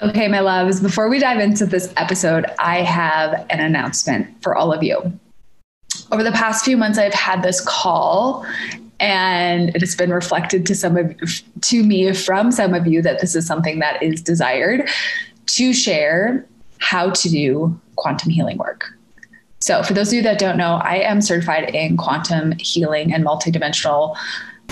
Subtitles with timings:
[0.00, 4.72] Okay, my loves, before we dive into this episode, I have an announcement for all
[4.72, 5.18] of you.
[6.10, 8.44] Over the past few months, I've had this call
[8.98, 11.14] and it has been reflected to some of
[11.60, 14.88] to me from some of you that this is something that is desired
[15.46, 16.46] to share
[16.78, 18.86] how to do quantum healing work.
[19.60, 23.24] So, for those of you that don't know, I am certified in quantum healing and
[23.24, 24.16] multidimensional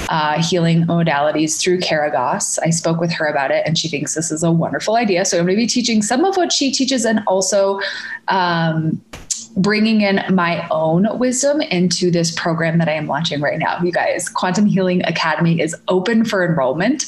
[0.09, 2.59] uh, healing modalities through Kara Goss.
[2.59, 5.25] I spoke with her about it and she thinks this is a wonderful idea.
[5.25, 7.81] So I'm going to be teaching some of what she teaches and also
[8.29, 9.01] um,
[9.57, 13.81] bringing in my own wisdom into this program that I am launching right now.
[13.83, 17.05] You guys, Quantum Healing Academy is open for enrollment.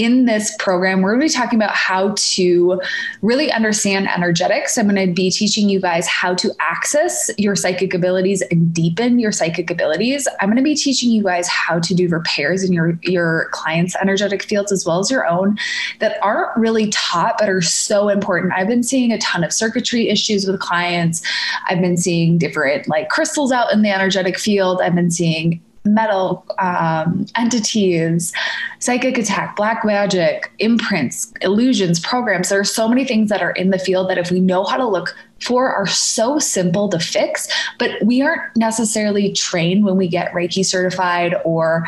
[0.00, 2.80] In this program, we're going to be talking about how to
[3.20, 4.78] really understand energetics.
[4.78, 9.18] I'm going to be teaching you guys how to access your psychic abilities and deepen
[9.18, 10.26] your psychic abilities.
[10.40, 13.94] I'm going to be teaching you guys how to do repairs in your your clients'
[14.00, 15.58] energetic fields as well as your own
[15.98, 18.54] that aren't really taught but are so important.
[18.54, 21.20] I've been seeing a ton of circuitry issues with clients.
[21.68, 24.80] I've been seeing different like crystals out in the energetic field.
[24.80, 28.32] I've been seeing metal um, entities,
[28.80, 32.50] psychic attack, black magic, imprints, illusions, programs.
[32.50, 34.76] There are so many things that are in the field that if we know how
[34.76, 40.06] to look for are so simple to fix, but we aren't necessarily trained when we
[40.06, 41.86] get Reiki certified or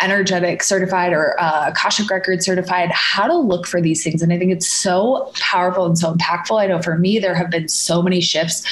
[0.00, 4.22] energetic certified or uh, Akashic record certified how to look for these things.
[4.22, 6.58] And I think it's so powerful and so impactful.
[6.58, 8.64] I know for me, there have been so many shifts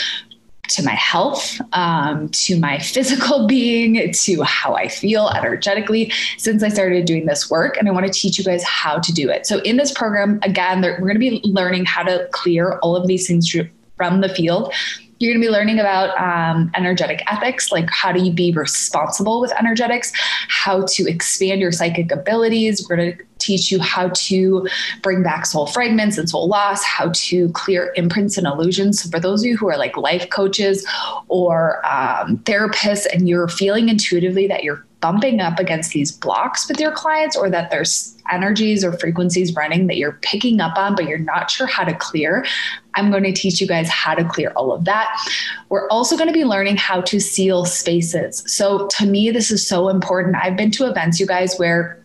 [0.74, 6.68] to my health, um, to my physical being, to how I feel energetically since I
[6.68, 7.76] started doing this work.
[7.76, 9.46] And I want to teach you guys how to do it.
[9.46, 13.06] So, in this program, again, we're going to be learning how to clear all of
[13.06, 13.54] these things
[13.96, 14.72] from the field
[15.22, 19.40] you're going to be learning about um, energetic ethics, like how do you be responsible
[19.40, 20.12] with energetics,
[20.48, 22.84] how to expand your psychic abilities.
[22.88, 24.66] We're going to teach you how to
[25.00, 29.00] bring back soul fragments and soul loss, how to clear imprints and illusions.
[29.00, 30.84] So for those of you who are like life coaches
[31.28, 36.80] or um, therapists and you're feeling intuitively that you're bumping up against these blocks with
[36.80, 41.06] your clients or that there's energies or frequencies running that you're picking up on, but
[41.08, 42.44] you're not sure how to clear,
[42.94, 45.16] I'm going to teach you guys how to clear all of that.
[45.69, 48.42] We're also going to be learning how to seal spaces.
[48.47, 50.36] So to me, this is so important.
[50.36, 52.02] I've been to events, you guys, where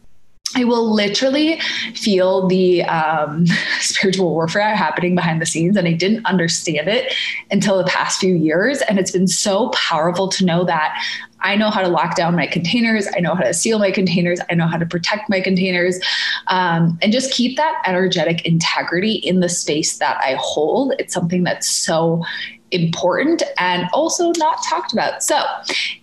[0.56, 1.59] I will literally
[1.94, 3.46] feel the um,
[3.80, 7.14] spiritual warfare happening behind the scenes, and I didn't understand it
[7.52, 8.81] until the past few years.
[8.81, 11.03] And it's been so powerful to know that
[11.42, 13.08] I know how to lock down my containers.
[13.16, 14.40] I know how to seal my containers.
[14.50, 16.00] I know how to protect my containers
[16.48, 20.94] um, and just keep that energetic integrity in the space that I hold.
[21.00, 22.24] It's something that's so
[22.72, 25.24] important and also not talked about.
[25.24, 25.42] So,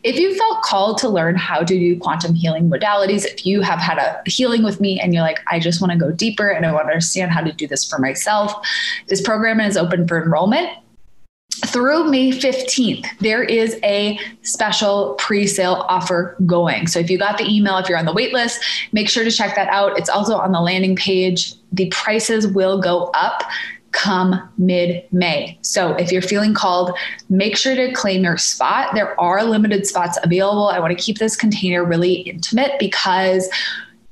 [0.03, 3.79] if you felt called to learn how to do quantum healing modalities, if you have
[3.79, 6.65] had a healing with me and you're like, I just want to go deeper and
[6.65, 8.53] I want to understand how to do this for myself,
[9.09, 10.71] this program is open for enrollment
[11.67, 16.87] through May 15th, there is a special pre sale offer going.
[16.87, 19.31] So if you got the email, if you're on the wait list, make sure to
[19.31, 19.99] check that out.
[19.99, 21.55] It's also on the landing page.
[21.73, 23.45] The prices will go up
[23.95, 25.57] come mid May.
[25.63, 26.97] So if you're feeling called,
[27.29, 28.95] make sure to claim your spot.
[28.95, 30.69] There are limited spots available.
[30.69, 33.49] I want to keep this container really intimate because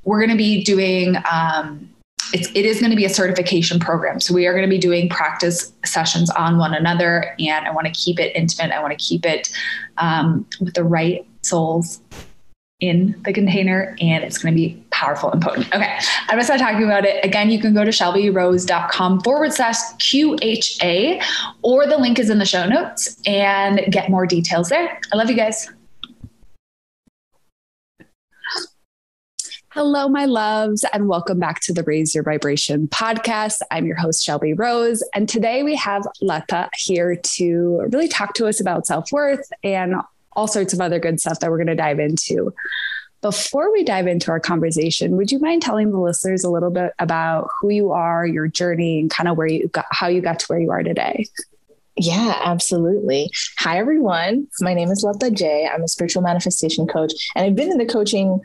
[0.04, 1.16] we're going to be doing.
[1.30, 1.91] Um,
[2.32, 4.20] it's, it is going to be a certification program.
[4.20, 7.86] So we are going to be doing practice sessions on one another, and I want
[7.86, 8.72] to keep it intimate.
[8.72, 9.50] I want to keep it
[9.98, 12.00] um, with the right souls
[12.80, 15.66] in the container, and it's going to be powerful and potent.
[15.74, 17.24] Okay, I'm going to start talking about it.
[17.24, 21.22] Again, you can go to shelbyrose.com forward slash QHA,
[21.62, 25.00] or the link is in the show notes and get more details there.
[25.12, 25.68] I love you guys.
[29.74, 33.60] Hello, my loves, and welcome back to the Raise Your Vibration podcast.
[33.70, 35.02] I'm your host, Shelby Rose.
[35.14, 39.94] And today we have Leta here to really talk to us about self worth and
[40.34, 42.52] all sorts of other good stuff that we're going to dive into.
[43.22, 46.92] Before we dive into our conversation, would you mind telling the listeners a little bit
[46.98, 50.38] about who you are, your journey, and kind of where you got, how you got
[50.40, 51.24] to where you are today?
[51.96, 53.30] Yeah, absolutely.
[53.60, 54.48] Hi, everyone.
[54.60, 55.66] My name is Leta J.
[55.66, 58.42] I'm a spiritual manifestation coach, and I've been in the coaching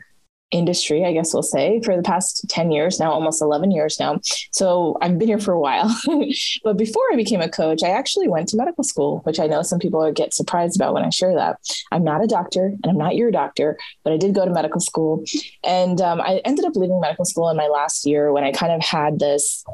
[0.50, 4.20] industry, I guess we'll say, for the past 10 years now, almost 11 years now.
[4.52, 5.94] So I've been here for a while.
[6.64, 9.62] but before I became a coach, I actually went to medical school, which I know
[9.62, 11.58] some people get surprised about when I share that.
[11.92, 14.80] I'm not a doctor and I'm not your doctor, but I did go to medical
[14.80, 15.24] school.
[15.64, 18.72] And um, I ended up leaving medical school in my last year when I kind
[18.72, 19.64] of had this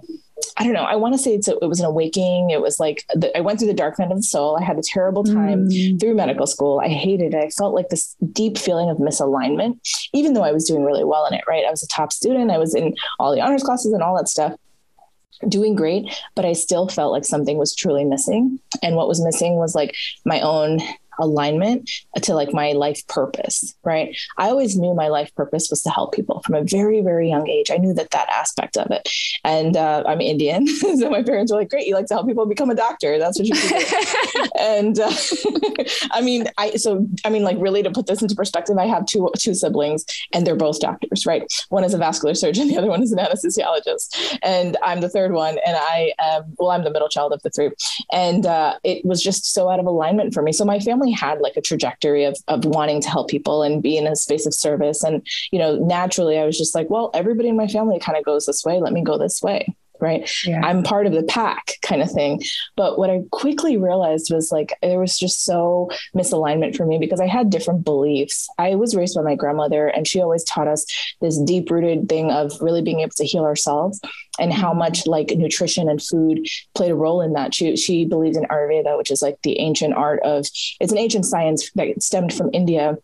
[0.57, 0.83] I don't know.
[0.83, 2.51] I want to say a, it was an awakening.
[2.51, 4.57] It was like the, I went through the dark night of the soul.
[4.57, 5.99] I had a terrible time mm.
[6.01, 6.81] through medical school.
[6.81, 7.45] I hated it.
[7.45, 9.79] I felt like this deep feeling of misalignment,
[10.13, 11.65] even though I was doing really well in it, right?
[11.65, 12.51] I was a top student.
[12.51, 14.55] I was in all the honors classes and all that stuff
[15.49, 18.59] doing great, but I still felt like something was truly missing.
[18.83, 19.95] And what was missing was like
[20.25, 20.81] my own
[21.19, 21.91] alignment
[22.23, 24.17] to like my life purpose, right?
[24.39, 27.49] I always knew my life purpose was to help people from a very, very young
[27.49, 27.71] age.
[27.71, 29.09] I knew that that aspect of it.
[29.45, 30.67] And uh, I'm Indian.
[30.99, 33.19] so my parents were like, great, you like to help people become a doctor.
[33.19, 34.49] That's what you do.
[34.59, 35.13] and uh,
[36.11, 39.07] I mean, I, so, I mean, like really to put this into perspective, I have
[39.07, 41.45] two, two siblings and they're both doctors, right?
[41.69, 42.69] One is a vascular surgeon.
[42.69, 44.39] The other one is an anesthesiologist.
[44.43, 45.59] And I'm the third one.
[45.67, 47.71] And I, um, well, I'm the middle child of the three.
[48.13, 50.53] And uh, it was just so out of alignment for me.
[50.53, 53.83] So my family definitely had like a trajectory of of wanting to help people and
[53.83, 55.03] be in a space of service.
[55.03, 58.25] And, you know, naturally I was just like, well, everybody in my family kind of
[58.25, 58.81] goes this way.
[58.81, 59.75] Let me go this way
[60.05, 60.31] right?
[60.45, 60.61] Yeah.
[60.63, 62.43] I'm part of the pack kind of thing.
[62.77, 67.21] But what I quickly realized was like there was just so misalignment for me because
[67.21, 68.49] I had different beliefs.
[68.59, 70.85] I was raised by my grandmother and she always taught us
[71.21, 74.01] this deep rooted thing of really being able to heal ourselves
[74.39, 74.81] and how mm-hmm.
[74.81, 77.55] much like nutrition and food played a role in that.
[77.55, 80.47] She she believed in Ayurveda, which is like the ancient art of
[80.81, 82.99] it's an ancient science that stemmed from India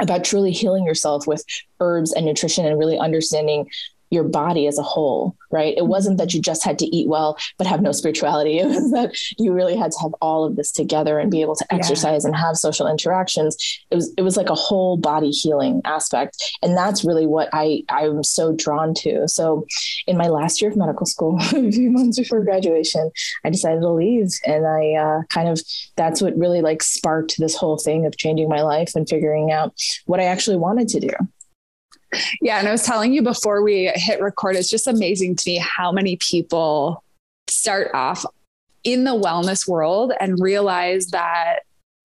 [0.00, 1.44] about truly healing yourself with
[1.80, 3.68] herbs and nutrition and really understanding
[4.10, 5.74] your body as a whole, right?
[5.76, 8.58] It wasn't that you just had to eat well, but have no spirituality.
[8.58, 11.54] It was that you really had to have all of this together and be able
[11.56, 12.28] to exercise yeah.
[12.28, 13.56] and have social interactions.
[13.90, 16.36] It was, it was like a whole body healing aspect.
[16.62, 19.28] And that's really what I, I'm so drawn to.
[19.28, 19.66] So
[20.06, 23.10] in my last year of medical school, a few months before graduation,
[23.44, 24.28] I decided to leave.
[24.44, 25.60] And I uh, kind of,
[25.96, 29.74] that's what really like sparked this whole thing of changing my life and figuring out
[30.06, 31.10] what I actually wanted to do.
[32.40, 32.58] Yeah.
[32.58, 35.92] And I was telling you before we hit record, it's just amazing to me how
[35.92, 37.02] many people
[37.48, 38.24] start off
[38.84, 41.60] in the wellness world and realize that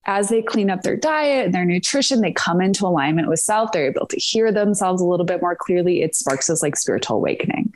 [0.06, 3.72] as they clean up their diet and their nutrition, they come into alignment with self.
[3.72, 6.02] They're able to hear themselves a little bit more clearly.
[6.02, 7.74] It sparks this like spiritual awakening.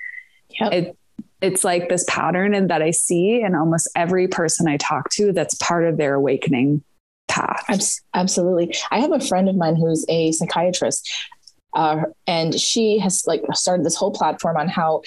[0.60, 0.74] Yep.
[0.74, 0.98] It,
[1.42, 5.32] it's like this pattern and that I see in almost every person I talk to
[5.32, 6.84] that's part of their awakening
[7.28, 7.66] path.
[8.14, 8.76] Absolutely.
[8.92, 11.10] I have a friend of mine who's a psychiatrist
[11.78, 15.00] uh, and she has like started this whole platform on how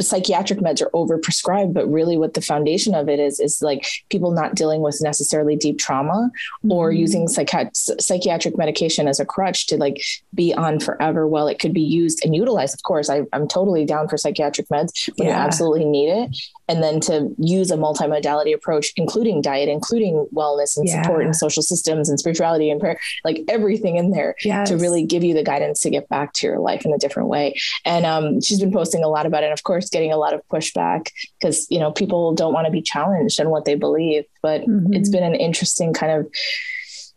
[0.00, 4.32] psychiatric meds are overprescribed but really what the foundation of it is is like people
[4.32, 6.30] not dealing with necessarily deep trauma
[6.64, 6.72] mm-hmm.
[6.72, 10.02] or using psychi- psychiatric medication as a crutch to like
[10.34, 13.84] be on forever well it could be used and utilized of course I, am totally
[13.84, 15.38] down for psychiatric meds when yeah.
[15.38, 16.36] you absolutely need it
[16.68, 21.00] and then to use a multimodality approach including diet including wellness and yeah.
[21.00, 24.68] support and social systems and spirituality and prayer like everything in there yes.
[24.68, 27.28] to really give you the guidance to get back to your life in a different
[27.28, 30.16] way and um, she's been posting a lot about it and of course getting a
[30.16, 33.74] lot of pushback because you know people don't want to be challenged in what they
[33.74, 34.92] believe but mm-hmm.
[34.92, 36.26] it's been an interesting kind of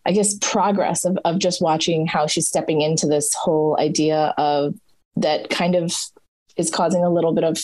[0.05, 4.73] I guess progress of, of just watching how she's stepping into this whole idea of
[5.17, 5.93] that kind of
[6.57, 7.57] is causing a little bit of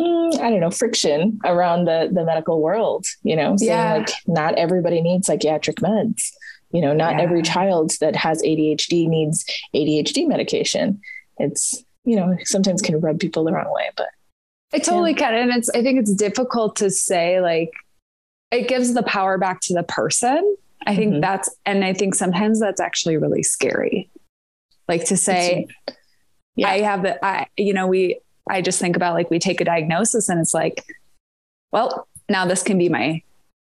[0.00, 3.94] mm, I don't know, friction around the the medical world, you know, saying yeah.
[3.94, 6.30] like not everybody needs psychiatric meds.
[6.72, 7.22] You know, not yeah.
[7.22, 11.00] every child that has ADHD needs ADHD medication.
[11.38, 14.08] It's, you know, sometimes can rub people the wrong way, but
[14.72, 15.18] I totally yeah.
[15.18, 15.34] can.
[15.34, 17.70] And it's I think it's difficult to say like
[18.50, 20.56] it gives the power back to the person.
[20.86, 21.20] I think mm-hmm.
[21.20, 24.10] that's and I think sometimes that's actually really scary.
[24.88, 25.68] Like to say,
[26.56, 26.68] yeah.
[26.68, 29.64] I have the I you know, we I just think about like we take a
[29.64, 30.84] diagnosis and it's like,
[31.70, 33.22] well, now this can be my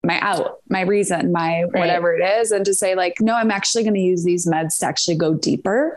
[0.03, 1.73] my out, my reason, my right.
[1.75, 2.51] whatever it is.
[2.51, 5.35] And to say, like, no, I'm actually going to use these meds to actually go
[5.35, 5.95] deeper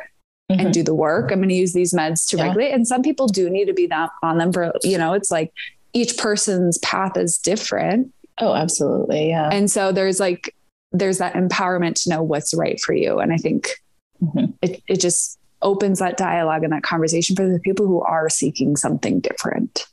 [0.50, 0.60] mm-hmm.
[0.60, 1.30] and do the work.
[1.30, 2.44] I'm going to use these meds to yeah.
[2.44, 2.72] regulate.
[2.72, 5.52] And some people do need to be that on them for, you know, it's like
[5.92, 8.12] each person's path is different.
[8.38, 9.28] Oh, absolutely.
[9.28, 9.48] Yeah.
[9.52, 10.54] And so there's like,
[10.92, 13.18] there's that empowerment to know what's right for you.
[13.18, 13.80] And I think
[14.22, 14.52] mm-hmm.
[14.62, 18.76] it, it just opens that dialogue and that conversation for the people who are seeking
[18.76, 19.86] something different.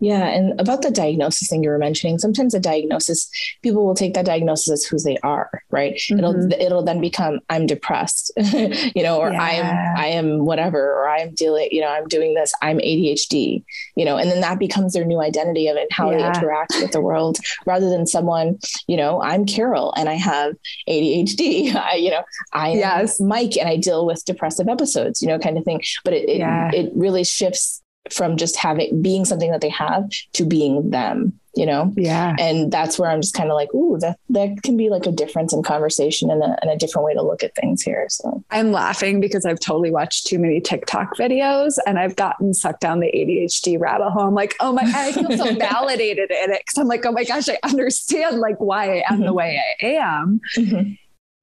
[0.00, 0.26] Yeah.
[0.26, 3.30] And about the diagnosis thing you were mentioning, sometimes a diagnosis,
[3.62, 5.94] people will take that diagnosis as who they are, right?
[5.94, 6.18] Mm-hmm.
[6.18, 9.42] It'll it'll then become I'm depressed, you know, or yeah.
[9.42, 13.62] I am I am whatever, or I'm dealing, you know, I'm doing this, I'm ADHD,
[13.94, 16.16] you know, and then that becomes their new identity of it, how yeah.
[16.16, 20.54] they interact with the world, rather than someone, you know, I'm Carol and I have
[20.88, 21.74] ADHD.
[21.80, 22.22] I, you know,
[22.54, 23.20] I am yes.
[23.20, 25.82] Mike and I deal with depressive episodes, you know, kind of thing.
[26.04, 26.70] But it it, yeah.
[26.72, 27.79] it really shifts
[28.10, 31.92] from just having being something that they have to being them you know?
[31.96, 32.36] Yeah.
[32.38, 35.12] And that's where i'm just kind of like ooh that that can be like a
[35.12, 38.44] difference in conversation and a, and a different way to look at things here so.
[38.50, 43.00] I'm laughing because i've totally watched too many tiktok videos and i've gotten sucked down
[43.00, 44.28] the adhd rabbit hole.
[44.28, 47.24] I'm like oh my i feel so validated in it because i'm like oh my
[47.24, 49.24] gosh i understand like why i am mm-hmm.
[49.24, 50.40] the way i am.
[50.56, 50.92] Mm-hmm.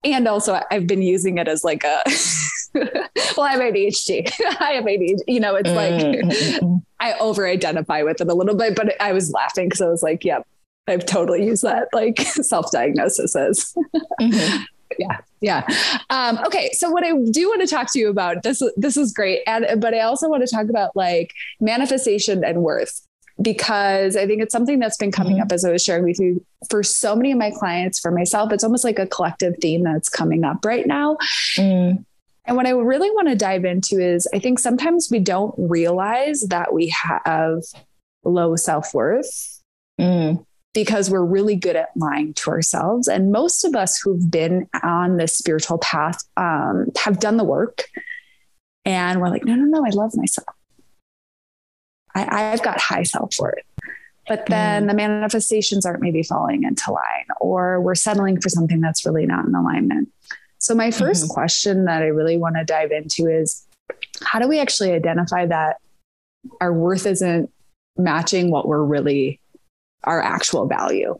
[0.04, 2.02] and also i've been using it as like a
[3.38, 4.32] well, I have ADHD.
[4.60, 5.20] I have ADHD.
[5.28, 6.76] You know, it's like mm-hmm.
[7.00, 10.04] I over identify with it a little bit, but I was laughing because I was
[10.04, 10.48] like, yep,
[10.88, 13.74] I've totally used that like self diagnosis as.
[14.22, 14.64] Mm-hmm.
[15.00, 15.68] yeah yeah
[16.10, 19.12] um, okay so what i do want to talk to you about this this is
[19.12, 23.06] great and but i also want to talk about like manifestation and worth
[23.42, 25.44] because I think it's something that's been coming mm-hmm.
[25.44, 28.52] up as I was sharing with you for so many of my clients, for myself.
[28.52, 31.18] It's almost like a collective theme that's coming up right now.
[31.58, 32.04] Mm.
[32.48, 36.42] And what I really want to dive into is I think sometimes we don't realize
[36.50, 37.64] that we have
[38.24, 39.62] low self worth
[40.00, 40.44] mm.
[40.74, 43.08] because we're really good at lying to ourselves.
[43.08, 47.84] And most of us who've been on this spiritual path um, have done the work.
[48.86, 50.48] And we're like, no, no, no, I love myself.
[52.16, 53.60] I, I've got high self worth
[54.28, 54.88] but then mm.
[54.90, 59.46] the manifestations aren't maybe falling into line or we're settling for something that's really not
[59.46, 60.10] in alignment
[60.60, 61.28] so, my 1st mm-hmm.
[61.28, 63.66] question that I really want to dive into is
[64.24, 65.78] how do we actually identify that
[66.62, 67.52] our worth isn't
[67.98, 69.40] matching what we're really,
[70.04, 71.20] our actual value?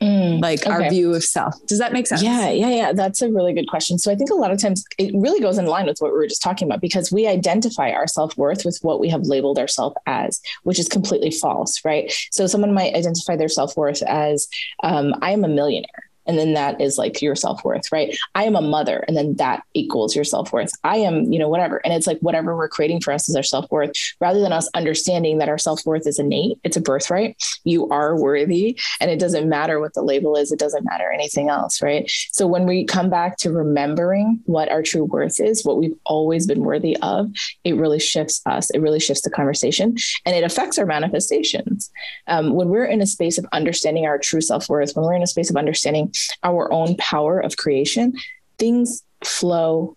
[0.00, 0.70] Mm, like okay.
[0.70, 1.54] our view of self.
[1.66, 2.22] Does that make sense?
[2.22, 2.92] Yeah, yeah, yeah.
[2.92, 3.98] That's a really good question.
[3.98, 6.18] So I think a lot of times it really goes in line with what we
[6.18, 9.58] were just talking about because we identify our self worth with what we have labeled
[9.58, 12.12] ourselves as, which is completely false, right?
[12.30, 14.48] So someone might identify their self worth as,
[14.82, 18.16] um, I am a millionaire and then that is like your self-worth right?
[18.34, 20.72] I am a mother and then that equals your self-worth.
[20.84, 21.78] I am you know whatever.
[21.84, 23.92] And it's like whatever we're creating for us is our self-worth.
[24.20, 28.78] Rather than us understanding that our self-worth is innate it's a birthright you are worthy
[29.00, 32.10] and it doesn't matter what the label is it doesn't matter anything else right?
[32.32, 36.46] So when we come back to remembering what our true worth is what we've always
[36.46, 37.30] been worthy of
[37.64, 41.90] it really shifts us it really shifts the conversation and it affects our manifestations.
[42.26, 45.26] Um, when we're in a space of understanding our true self-worth when we're in a
[45.26, 46.10] space of understanding
[46.42, 48.14] our own power of creation,
[48.58, 49.96] things flow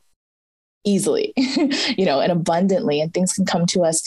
[0.84, 4.04] easily, you know, and abundantly, and things can come to us.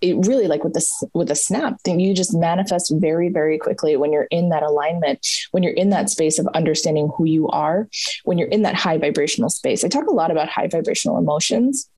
[0.00, 3.96] It really like with this with a snap thing, you just manifest very, very quickly
[3.96, 7.88] when you're in that alignment, when you're in that space of understanding who you are,
[8.24, 9.82] when you're in that high vibrational space.
[9.82, 11.88] I talk a lot about high vibrational emotions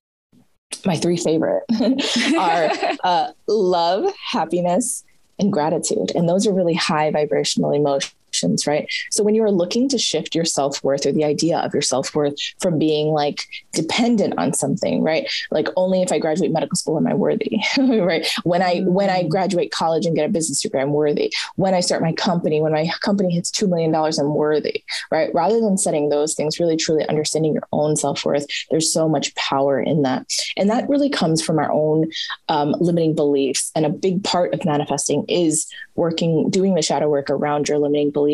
[0.84, 1.64] my three favorite
[2.38, 2.70] are
[3.04, 5.04] uh, love, happiness,
[5.38, 6.12] and gratitude.
[6.14, 8.14] And those are really high vibrational emotions
[8.66, 8.88] right?
[9.10, 11.82] So when you are looking to shift your self worth or the idea of your
[11.82, 15.28] self worth from being like dependent on something, right?
[15.50, 18.26] Like only if I graduate medical school am I worthy, right?
[18.44, 19.28] When I when I mm.
[19.28, 21.32] graduate college and get a business degree, I'm worthy.
[21.56, 25.30] When I start my company, when my company hits two million dollars, I'm worthy, right?
[25.34, 28.46] Rather than setting those things, really truly understanding your own self worth.
[28.70, 30.26] There's so much power in that,
[30.56, 32.10] and that really comes from our own
[32.48, 33.70] um, limiting beliefs.
[33.74, 38.10] And a big part of manifesting is working, doing the shadow work around your limiting
[38.10, 38.25] beliefs.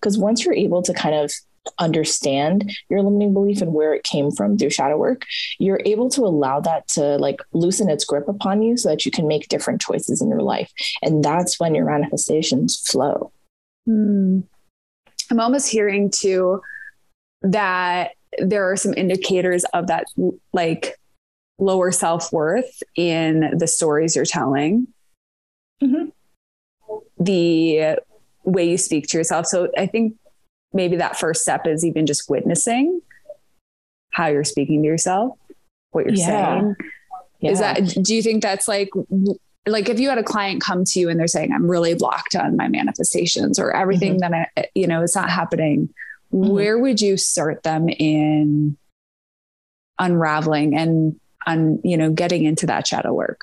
[0.00, 1.32] Because once you're able to kind of
[1.78, 5.24] understand your limiting belief and where it came from through shadow work,
[5.58, 9.10] you're able to allow that to like loosen its grip upon you so that you
[9.10, 10.72] can make different choices in your life.
[11.02, 13.32] And that's when your manifestations flow.
[13.86, 14.40] Hmm.
[15.30, 16.60] I'm almost hearing too
[17.42, 20.04] that there are some indicators of that
[20.52, 20.96] like
[21.58, 24.88] lower self worth in the stories you're telling.
[25.82, 26.10] Mm-hmm
[27.18, 27.98] the
[28.46, 29.46] way you speak to yourself.
[29.46, 30.14] So I think
[30.72, 33.02] maybe that first step is even just witnessing
[34.10, 35.36] how you're speaking to yourself,
[35.90, 36.60] what you're yeah.
[36.60, 36.76] saying.
[37.40, 37.50] Yeah.
[37.50, 38.88] Is that, do you think that's like,
[39.66, 42.34] like if you had a client come to you and they're saying, I'm really blocked
[42.34, 44.32] on my manifestations or everything mm-hmm.
[44.32, 45.90] that I, you know, it's not happening,
[46.32, 46.48] mm-hmm.
[46.48, 48.78] where would you start them in
[49.98, 53.40] unraveling and, on, you know, getting into that shadow work?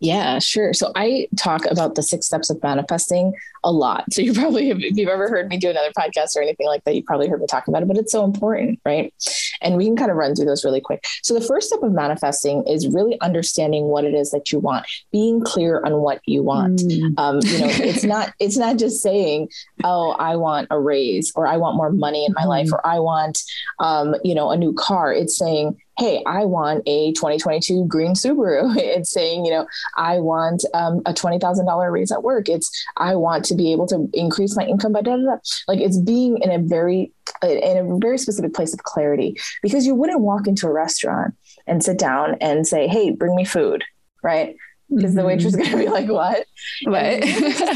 [0.00, 0.72] Yeah, sure.
[0.72, 4.12] So I talk about the six steps of manifesting a lot.
[4.12, 6.94] So you probably, if you've ever heard me do another podcast or anything like that,
[6.94, 9.12] you probably heard me talk about it, but it's so important, right?
[9.60, 11.04] And we can kind of run through those really quick.
[11.22, 14.86] So the first step of manifesting is really understanding what it is that you want,
[15.10, 16.80] being clear on what you want.
[16.80, 17.14] Mm.
[17.18, 19.48] Um, you know, it's not, it's not just saying,
[19.84, 22.48] oh, I want a raise or I want more money in my mm.
[22.48, 23.42] life or I want,
[23.78, 25.12] um, you know, a new car.
[25.12, 28.76] It's saying, hey, I want a 2022 green Subaru.
[28.92, 29.66] It's saying, you know,
[29.96, 32.48] I want um, a $20,000 raise at work.
[32.48, 35.36] It's, I want to be able to increase my income by da, da, da.
[35.68, 39.94] Like it's being in a very, in a very specific place of clarity because you
[39.94, 41.34] wouldn't walk into a restaurant
[41.66, 43.84] and sit down and say, hey, bring me food.
[44.22, 44.56] Right
[44.94, 46.46] because the waitress is going to be like, "What?"
[46.84, 47.22] But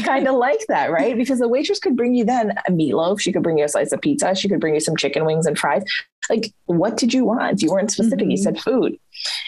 [0.03, 1.17] kind of like that, right?
[1.17, 3.19] Because the waitress could bring you then a meatloaf.
[3.19, 4.35] She could bring you a slice of pizza.
[4.35, 5.83] She could bring you some chicken wings and fries.
[6.29, 7.61] Like, what did you want?
[7.61, 8.19] You weren't specific.
[8.19, 8.31] Mm-hmm.
[8.31, 8.97] You said food,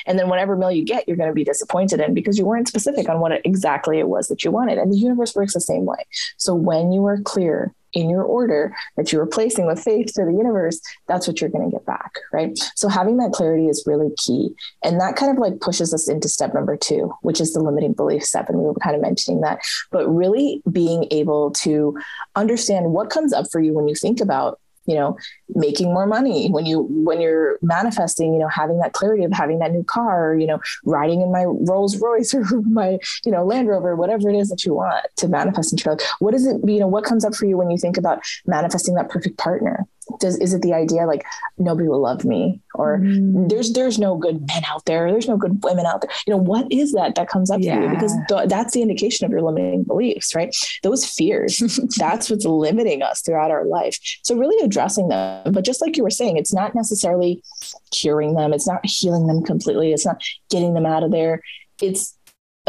[0.05, 2.67] and then whatever meal you get, you're going to be disappointed in because you weren't
[2.67, 4.77] specific on what exactly it was that you wanted.
[4.77, 6.05] And the universe works the same way.
[6.37, 10.31] So when you are clear in your order that you're replacing with faith to the
[10.31, 12.13] universe, that's what you're going to get back.
[12.31, 12.57] Right.
[12.75, 14.53] So having that clarity is really key.
[14.83, 17.93] And that kind of like pushes us into step number two, which is the limiting
[17.93, 18.49] belief step.
[18.49, 19.59] And we were kind of mentioning that,
[19.91, 21.97] but really being able to
[22.35, 25.17] understand what comes up for you when you think about you know
[25.49, 26.49] making more money.
[26.49, 30.35] When you when you're manifesting you know having that clarity of having that new car
[30.35, 34.35] you know riding in my rolls royce or my you know land rover whatever it
[34.35, 37.03] is that you want to manifest into your life what is it you know what
[37.03, 39.85] comes up for you when you think about manifesting that perfect partner
[40.19, 41.25] does is it the idea like
[41.57, 42.61] nobody will love me?
[42.75, 43.49] Or mm.
[43.49, 45.11] there's there's no good men out there.
[45.11, 46.11] There's no good women out there.
[46.25, 47.75] You know what is that that comes up yeah.
[47.75, 47.89] for you?
[47.89, 50.55] Because th- that's the indication of your limiting beliefs right?
[50.83, 53.97] Those fears that's what's limiting us throughout our life.
[54.23, 55.51] So really addressing them.
[55.51, 57.43] But just like you were saying it's not necessarily
[57.91, 58.53] curing them.
[58.53, 59.93] It's not healing them completely.
[59.93, 61.41] It's not getting them out of there.
[61.81, 62.17] It's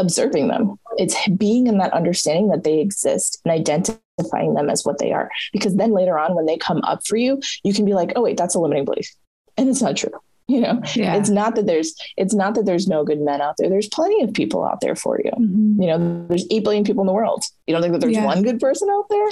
[0.01, 0.77] observing them.
[0.97, 5.29] It's being in that understanding that they exist and identifying them as what they are.
[5.53, 8.21] Because then later on, when they come up for you, you can be like, oh,
[8.21, 9.09] wait, that's a limiting belief.
[9.57, 10.11] And it's not true.
[10.47, 11.15] You know, yeah.
[11.15, 13.69] it's not that there's it's not that there's no good men out there.
[13.69, 15.31] There's plenty of people out there for you.
[15.31, 15.81] Mm-hmm.
[15.81, 17.45] You know, there's eight billion people in the world.
[17.67, 18.25] You don't think that there's yeah.
[18.25, 19.27] one good person out there?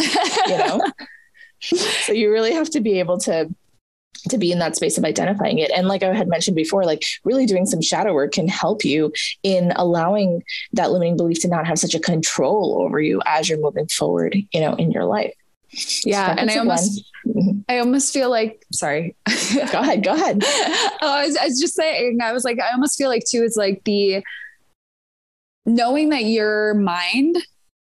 [0.47, 0.81] you know.
[1.61, 3.53] so you really have to be able to
[4.29, 5.71] to be in that space of identifying it.
[5.71, 9.13] And like I had mentioned before, like really doing some shadow work can help you
[9.43, 10.43] in allowing
[10.73, 14.35] that limiting belief to not have such a control over you as you're moving forward,
[14.51, 15.33] you know, in your life.
[16.03, 16.35] Yeah.
[16.35, 17.59] So and I almost, mm-hmm.
[17.69, 19.15] I almost feel like, sorry.
[19.71, 20.03] go ahead.
[20.03, 20.41] Go ahead.
[20.43, 23.43] oh, I was, I was just saying, I was like, I almost feel like too,
[23.43, 24.23] is like the
[25.65, 27.37] knowing that your mind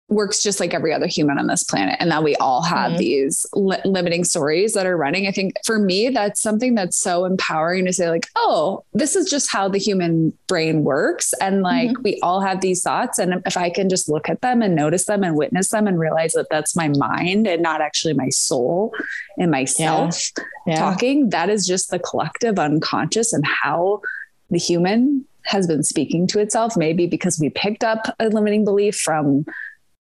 [0.09, 2.99] works just like every other human on this planet and that we all have mm-hmm.
[2.99, 7.25] these li- limiting stories that are running i think for me that's something that's so
[7.25, 11.91] empowering to say like oh this is just how the human brain works and like
[11.91, 12.01] mm-hmm.
[12.03, 15.05] we all have these thoughts and if i can just look at them and notice
[15.05, 18.91] them and witness them and realize that that's my mind and not actually my soul
[19.37, 20.43] and myself yeah.
[20.65, 20.75] Yeah.
[20.79, 24.01] talking that is just the collective unconscious and how
[24.49, 28.95] the human has been speaking to itself maybe because we picked up a limiting belief
[28.95, 29.45] from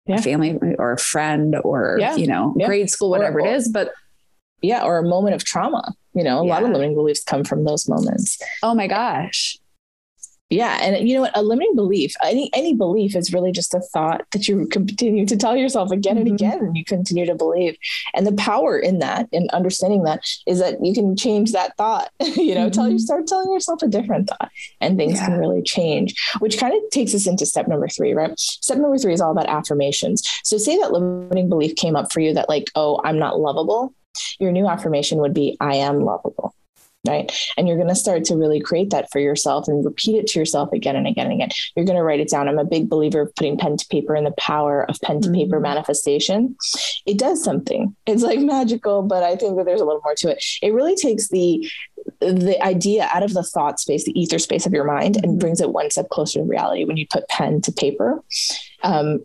[0.07, 0.17] yeah.
[0.17, 2.17] a family or a friend or yeah.
[2.17, 2.67] you know yeah.
[2.67, 3.93] grade school whatever or, or, it is but
[4.61, 7.65] yeah or a moment of trauma you know a lot of limiting beliefs come from
[7.65, 9.57] those moments oh my gosh
[10.53, 13.81] yeah and you know what a limiting belief any any belief is really just a
[13.81, 16.35] thought that you continue to tell yourself again and mm-hmm.
[16.35, 17.77] again and you continue to believe
[18.15, 22.11] and the power in that and understanding that is that you can change that thought
[22.21, 22.71] you know mm-hmm.
[22.71, 25.27] tell you start telling yourself a different thought and things yeah.
[25.27, 28.99] can really change which kind of takes us into step number three right step number
[28.99, 32.49] three is all about affirmations so say that limiting belief came up for you that
[32.49, 33.95] like oh i'm not lovable
[34.39, 36.55] your new affirmation would be i am lovable
[37.07, 37.33] right?
[37.57, 40.39] And you're going to start to really create that for yourself and repeat it to
[40.39, 41.51] yourself again and again and again.
[41.75, 42.49] You're going to write it down.
[42.49, 45.31] I'm a big believer of putting pen to paper and the power of pen to
[45.31, 45.63] paper mm-hmm.
[45.63, 46.57] manifestation.
[47.07, 47.95] It does something.
[48.07, 50.45] It's like magical, but I think that there's a little more to it.
[50.63, 51.69] It really takes the
[52.21, 55.39] the idea out of the thought space, the ether space of your mind, and mm-hmm.
[55.39, 58.23] brings it one step closer to reality when you put pen to paper.
[58.83, 59.25] Um,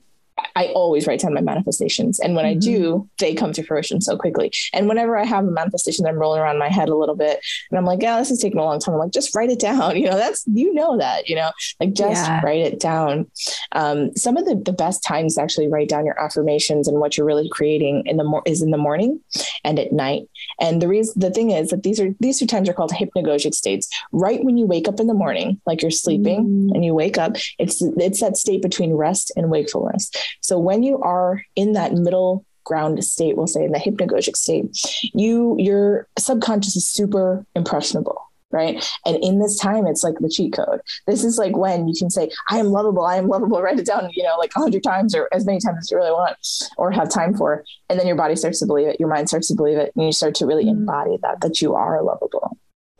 [0.57, 2.19] I always write down my manifestations.
[2.19, 2.57] And when mm-hmm.
[2.57, 3.05] I do, mm-hmm.
[3.19, 4.51] they come to fruition so quickly.
[4.73, 7.39] And whenever I have a manifestation that I'm rolling around my head a little bit
[7.69, 8.95] and I'm like, yeah, this is taking a long time.
[8.95, 9.77] I'm like, just write it down.
[9.97, 12.41] You know, that's, you know, that, you know, like just yeah.
[12.43, 13.29] write it down.
[13.71, 17.17] Um, some of the, the best times to actually write down your affirmations and what
[17.17, 19.19] you're really creating in the more is in the morning
[19.63, 20.29] and at night.
[20.59, 23.53] And the reason, the thing is that these are, these two times are called hypnagogic
[23.53, 23.89] states.
[24.11, 26.71] Right when you wake up in the morning, like you're sleeping mm.
[26.73, 30.11] and you wake up, it's, it's that state between rest and wakefulness.
[30.41, 34.75] So when you are in that middle ground state, we'll say in the hypnagogic state,
[35.13, 38.83] you your subconscious is super impressionable right?
[39.05, 40.81] And in this time, it's like the cheat code.
[41.05, 43.85] This is like when you can say, I am lovable, I am lovable, write it
[43.85, 46.37] down, you know, like a hundred times or as many times as you really want
[46.77, 47.63] or have time for.
[47.89, 50.05] And then your body starts to believe it, your mind starts to believe it, and
[50.05, 50.71] you start to really mm.
[50.71, 52.57] embody that, that you are lovable.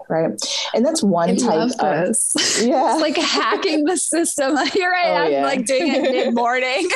[0.10, 0.40] Right.
[0.74, 2.62] And that's one I type of this.
[2.66, 2.94] Yeah.
[2.94, 4.56] it's like hacking the system.
[4.74, 5.44] Here I oh, am yeah.
[5.44, 6.88] like doing it mid morning.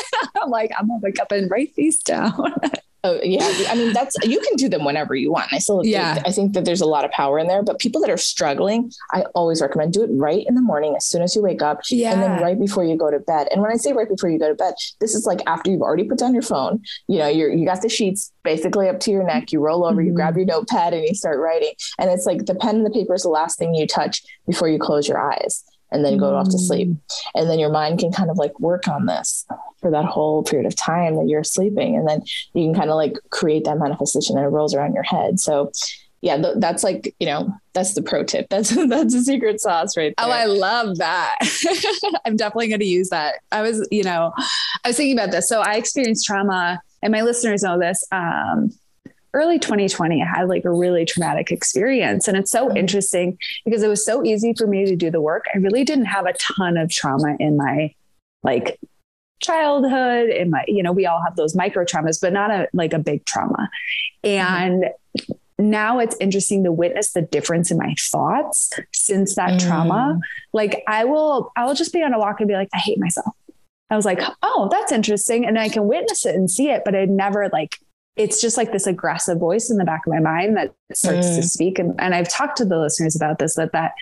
[0.42, 2.54] I'm like, I'm gonna wake up and write these down.
[3.04, 5.52] Oh yeah, I mean that's you can do them whenever you want.
[5.52, 6.14] I still yeah.
[6.14, 7.64] Think, I think that there's a lot of power in there.
[7.64, 11.06] But people that are struggling, I always recommend do it right in the morning as
[11.06, 12.14] soon as you wake up, yeah.
[12.14, 13.48] and then right before you go to bed.
[13.52, 15.82] And when I say right before you go to bed, this is like after you've
[15.82, 16.84] already put down your phone.
[17.08, 19.52] You know, you're you got the sheets basically up to your neck.
[19.52, 20.10] You roll over, mm-hmm.
[20.10, 21.74] you grab your notepad, and you start writing.
[21.98, 24.70] And it's like the pen and the paper is the last thing you touch before
[24.70, 26.40] you close your eyes and then go mm.
[26.40, 26.90] off to sleep.
[26.90, 26.98] Mm.
[27.36, 29.46] And then your mind can kind of like work on this
[29.80, 31.96] for that whole period of time that you're sleeping.
[31.96, 32.24] And then
[32.54, 35.40] you can kind of like create that manifestation and it rolls around your head.
[35.40, 35.72] So
[36.22, 38.48] yeah, th- that's like, you know, that's the pro tip.
[38.50, 40.28] That's, that's a secret sauce right there.
[40.28, 41.38] Oh, I love that.
[42.26, 43.36] I'm definitely going to use that.
[43.52, 44.32] I was, you know,
[44.84, 45.50] I was thinking about this.
[45.50, 48.04] So I experienced trauma and my listeners know this.
[48.12, 48.72] Um,
[49.34, 52.28] early 2020, I had like a really traumatic experience.
[52.28, 52.78] And it's so mm-hmm.
[52.78, 55.46] interesting because it was so easy for me to do the work.
[55.54, 57.94] I really didn't have a ton of trauma in my
[58.44, 58.80] like
[59.42, 62.94] childhood in my, you know, we all have those micro traumas, but not a like
[62.94, 63.70] a big trauma.
[64.24, 69.68] And mm-hmm now it's interesting to witness the difference in my thoughts since that mm.
[69.68, 70.20] trauma.
[70.54, 73.00] Like I will, I will just be on a walk and be like, I hate
[73.00, 73.36] myself.
[73.90, 75.46] I was like, oh, that's interesting.
[75.46, 77.78] And I can witness it and see it, but I'd never like
[78.16, 81.36] it's just like this aggressive voice in the back of my mind that starts mm.
[81.38, 81.80] to speak.
[81.80, 83.94] And, and I've talked to the listeners about this, that, that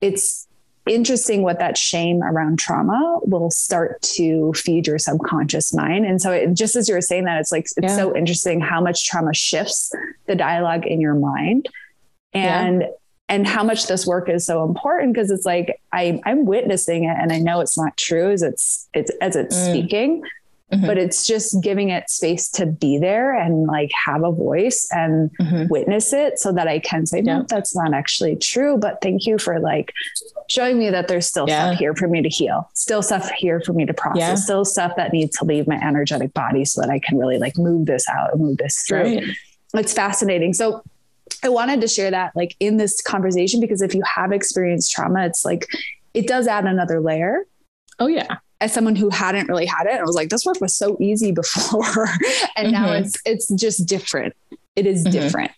[0.00, 0.46] it's
[0.86, 6.04] interesting what that shame around trauma will start to feed your subconscious mind.
[6.04, 7.96] And so it, just as you were saying that, it's like, it's yeah.
[7.96, 9.92] so interesting how much trauma shifts
[10.26, 11.68] the dialogue in your mind.
[12.34, 12.88] And, yeah.
[13.28, 17.16] and how much this work is so important because it's like I, I'm witnessing it
[17.18, 19.70] and I know it's not true as it's it's as it's mm.
[19.70, 20.22] speaking,
[20.72, 20.86] Mm-hmm.
[20.86, 25.30] but it's just giving it space to be there and like have a voice and
[25.38, 25.68] mm-hmm.
[25.68, 28.78] witness it so that I can say, no, that's not actually true.
[28.78, 29.92] But thank you for like
[30.48, 31.66] showing me that there's still yeah.
[31.66, 34.34] stuff here for me to heal, still stuff here for me to process, yeah.
[34.34, 37.58] still stuff that needs to leave my energetic body so that I can really like
[37.58, 39.02] move this out and move this through.
[39.02, 39.24] Right.
[39.74, 40.54] It's fascinating.
[40.54, 40.82] So
[41.44, 45.26] I wanted to share that like in this conversation because if you have experienced trauma,
[45.26, 45.66] it's like
[46.14, 47.44] it does add another layer.
[47.98, 50.74] Oh yeah as someone who hadn't really had it, I was like, this work was
[50.74, 52.06] so easy before.
[52.56, 52.70] and mm-hmm.
[52.70, 54.34] now it's it's just different.
[54.76, 55.12] It is mm-hmm.
[55.12, 55.52] different.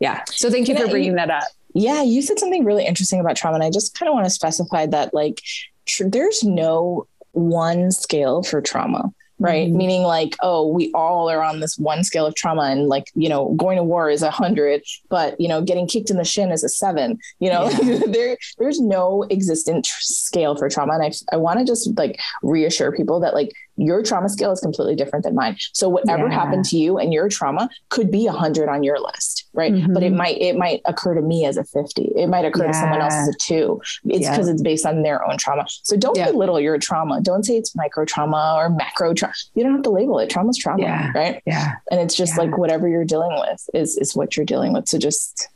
[0.00, 0.24] Yeah.
[0.26, 1.44] So thank you for bringing that up.
[1.74, 3.54] Yeah, you said something really interesting about trauma.
[3.54, 5.40] And I just kind of want to specify that like
[5.86, 9.12] tr- there's no one scale for trauma
[9.44, 9.76] right mm-hmm.
[9.76, 13.28] meaning like oh we all are on this one scale of trauma and like you
[13.28, 16.50] know going to war is a hundred but you know getting kicked in the shin
[16.50, 18.00] is a seven you know yeah.
[18.08, 22.18] there there's no existent tr- scale for trauma and i, I want to just like
[22.42, 25.56] reassure people that like your trauma scale is completely different than mine.
[25.72, 26.34] So whatever yeah.
[26.34, 29.72] happened to you and your trauma could be a hundred on your list, right?
[29.72, 29.92] Mm-hmm.
[29.92, 30.16] But it mm-hmm.
[30.16, 32.12] might it might occur to me as a 50.
[32.16, 32.72] It might occur yeah.
[32.72, 33.80] to someone else as a two.
[34.04, 34.52] It's because yeah.
[34.52, 35.66] it's based on their own trauma.
[35.82, 37.20] So don't belittle your trauma.
[37.20, 39.34] Don't say it's micro trauma or macro trauma.
[39.54, 40.30] You don't have to label it.
[40.30, 41.42] Trauma's trauma, right?
[41.46, 41.74] Yeah.
[41.90, 44.88] And it's just like whatever you're dealing with is is what you're dealing with.
[44.88, 45.48] So just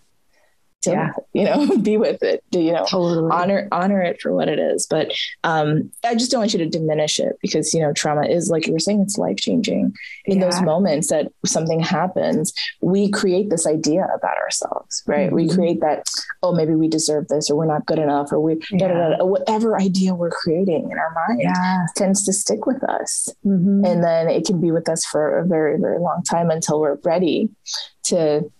[0.93, 1.13] yeah.
[1.33, 3.31] you know be with it you know totally.
[3.33, 5.13] honor honor it for what it is but
[5.45, 8.67] um i just don't want you to diminish it because you know trauma is like
[8.67, 10.45] you were saying it's life changing in yeah.
[10.45, 15.37] those moments that something happens we create this idea about ourselves right mm-hmm.
[15.37, 16.05] we create that
[16.43, 19.17] oh maybe we deserve this or we're not good enough or we yeah.
[19.21, 21.87] whatever idea we're creating in our mind yeah.
[21.97, 23.85] tends to stick with us mm-hmm.
[23.85, 26.99] and then it can be with us for a very very long time until we're
[27.05, 27.49] ready
[28.03, 28.51] to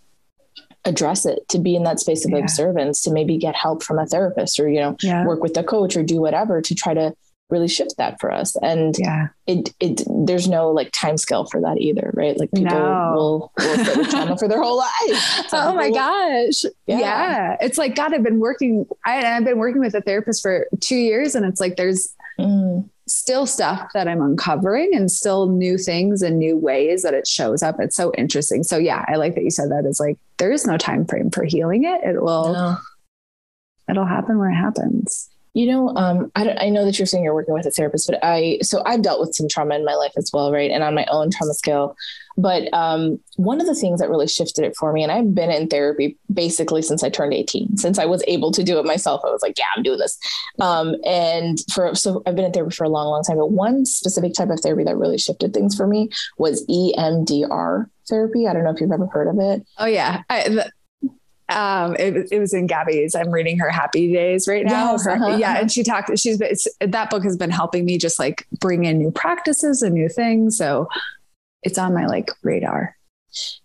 [0.89, 2.39] address it to be in that space of yeah.
[2.39, 5.25] observance to maybe get help from a therapist or you know yeah.
[5.27, 7.15] work with a coach or do whatever to try to
[7.51, 11.61] really shift that for us and yeah it it there's no like time scale for
[11.61, 13.13] that either right like people no.
[13.15, 16.99] will will sit with trauma for their whole life oh my will, gosh yeah.
[16.99, 17.57] yeah.
[17.61, 20.97] it's like god i've been working I, i've been working with a therapist for two
[20.97, 26.23] years and it's like there's mm still stuff that I'm uncovering and still new things
[26.23, 27.77] and new ways that it shows up.
[27.79, 28.65] It's so interesting.
[28.65, 31.31] So yeah, I like that you said that is like there is no time frame
[31.31, 32.03] for healing it.
[32.05, 32.77] It will no.
[33.91, 35.29] it'll happen when it happens.
[35.55, 38.19] You know, um, I, I know that you're saying you're working with a therapist, but
[38.23, 40.71] I, so I've dealt with some trauma in my life as well, right?
[40.71, 41.97] And on my own trauma scale.
[42.37, 45.51] But um, one of the things that really shifted it for me, and I've been
[45.51, 49.23] in therapy basically since I turned 18, since I was able to do it myself.
[49.25, 50.17] I was like, yeah, I'm doing this.
[50.61, 53.39] Um, and for, so I've been in therapy for a long, long time.
[53.39, 58.47] But one specific type of therapy that really shifted things for me was EMDR therapy.
[58.47, 59.67] I don't know if you've ever heard of it.
[59.77, 60.23] Oh, yeah.
[60.31, 60.65] I,
[61.49, 63.15] um, it, it was in Gabby's.
[63.15, 64.93] I'm reading her Happy Days right now.
[64.93, 65.61] Yes, uh-huh, yeah, uh-huh.
[65.61, 66.19] and she talked.
[66.19, 69.95] She's been, that book has been helping me just like bring in new practices and
[69.95, 70.59] new things.
[70.59, 70.89] So
[71.63, 72.98] it's on my like radar.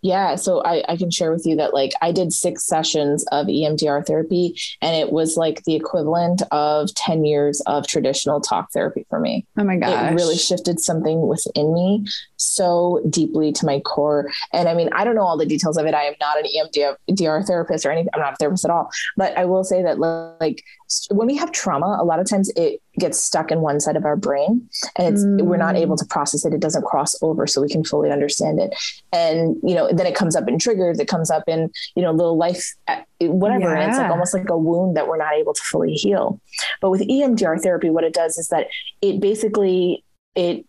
[0.02, 0.34] Yeah.
[0.36, 4.06] So I, I can share with you that like I did six sessions of EMDR
[4.06, 9.18] therapy and it was like the equivalent of 10 years of traditional talk therapy for
[9.18, 9.46] me.
[9.56, 10.12] Oh my gosh.
[10.12, 12.04] It really shifted something within me
[12.36, 14.30] so deeply to my core.
[14.52, 15.94] And I mean, I don't know all the details of it.
[15.94, 18.10] I am not an EMDR therapist or anything.
[18.14, 18.90] I'm not a therapist at all.
[19.16, 20.62] But I will say that like
[21.10, 24.04] when we have trauma, a lot of times it gets stuck in one side of
[24.04, 25.42] our brain and it's mm.
[25.42, 26.54] we're not able to process it.
[26.54, 28.74] It doesn't cross over so we can fully understand it.
[29.12, 32.12] And you know, then it comes up in triggers, it comes up in, you know,
[32.12, 33.74] little life uh, whatever.
[33.74, 33.80] Yeah.
[33.80, 36.40] And it's like almost like a wound that we're not able to fully heal.
[36.80, 38.68] But with EMDR therapy, what it does is that
[39.02, 40.04] it basically
[40.34, 40.66] it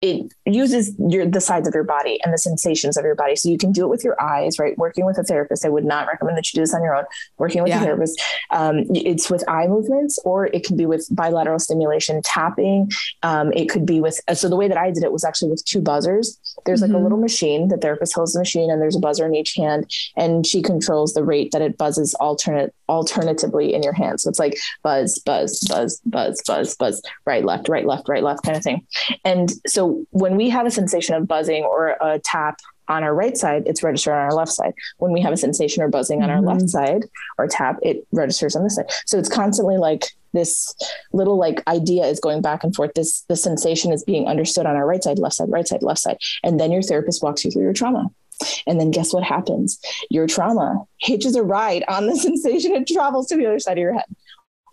[0.00, 3.34] it uses your the sides of your body and the sensations of your body.
[3.34, 4.78] So you can do it with your eyes, right?
[4.78, 7.04] Working with a therapist, I would not recommend that you do this on your own.
[7.36, 7.80] Working with yeah.
[7.80, 12.90] a therapist, um, it's with eye movements, or it can be with bilateral stimulation, tapping.
[13.24, 14.20] Um, it could be with.
[14.34, 16.38] So the way that I did it was actually with two buzzers.
[16.64, 16.84] There's mm-hmm.
[16.84, 17.02] like a mm-hmm.
[17.02, 17.68] little machine.
[17.68, 21.14] The therapist holds the machine, and there's a buzzer in each hand, and she controls
[21.14, 24.20] the rate that it buzzes alternate alternatively in your hand.
[24.20, 28.44] So it's like buzz, buzz, buzz, buzz, buzz, buzz, right, left, right, left, right, left,
[28.44, 28.86] kind of thing.
[29.24, 33.36] And so when we have a sensation of buzzing or a tap on our right
[33.36, 34.74] side, it's registered on our left side.
[34.96, 36.38] When we have a sensation or buzzing on mm-hmm.
[36.38, 36.68] our left mm-hmm.
[36.68, 37.04] side
[37.36, 38.90] or tap, it registers on this side.
[39.06, 40.74] So it's constantly like this
[41.12, 42.92] little like idea is going back and forth.
[42.94, 46.00] This the sensation is being understood on our right side, left side, right side, left
[46.00, 46.18] side.
[46.42, 48.10] And then your therapist walks you through your trauma.
[48.66, 49.80] And then guess what happens?
[50.10, 53.82] Your trauma hitches a ride on the sensation and travels to the other side of
[53.82, 54.06] your head.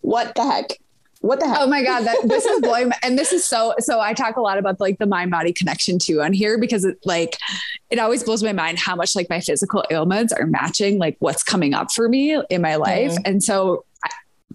[0.01, 0.78] What the heck?
[1.26, 1.58] What the heck?
[1.60, 2.02] Oh my God.
[2.02, 4.80] That this is blowing my, and this is so so I talk a lot about
[4.80, 7.38] like the mind body connection too on here because it like
[7.90, 11.42] it always blows my mind how much like my physical ailments are matching like what's
[11.42, 13.12] coming up for me in my life.
[13.12, 13.24] Mm-hmm.
[13.26, 13.86] And so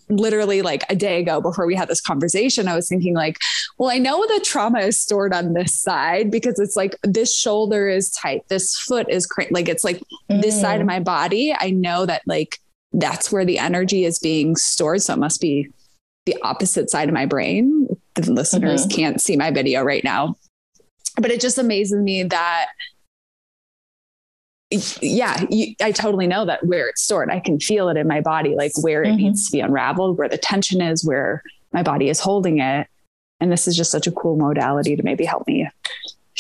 [0.09, 3.39] literally like a day ago before we had this conversation, I was thinking like,
[3.79, 7.89] well, I know the trauma is stored on this side because it's like this shoulder
[7.89, 10.41] is tight, this foot is cra- like it's like mm.
[10.41, 10.91] this side of mm.
[10.91, 11.53] my body.
[11.53, 12.61] I know that like
[12.93, 15.03] that's where the energy is being stored.
[15.03, 15.69] So it must be
[16.27, 17.89] the opposite side of my brain.
[18.15, 18.97] The listeners mm-hmm.
[18.97, 20.37] can't see my video right now.
[21.17, 22.69] But it just amazes me that
[25.01, 27.31] yeah, you, I totally know that where it's stored.
[27.31, 29.15] I can feel it in my body, like where mm-hmm.
[29.15, 32.87] it needs to be unraveled, where the tension is, where my body is holding it.
[33.41, 35.69] And this is just such a cool modality to maybe help me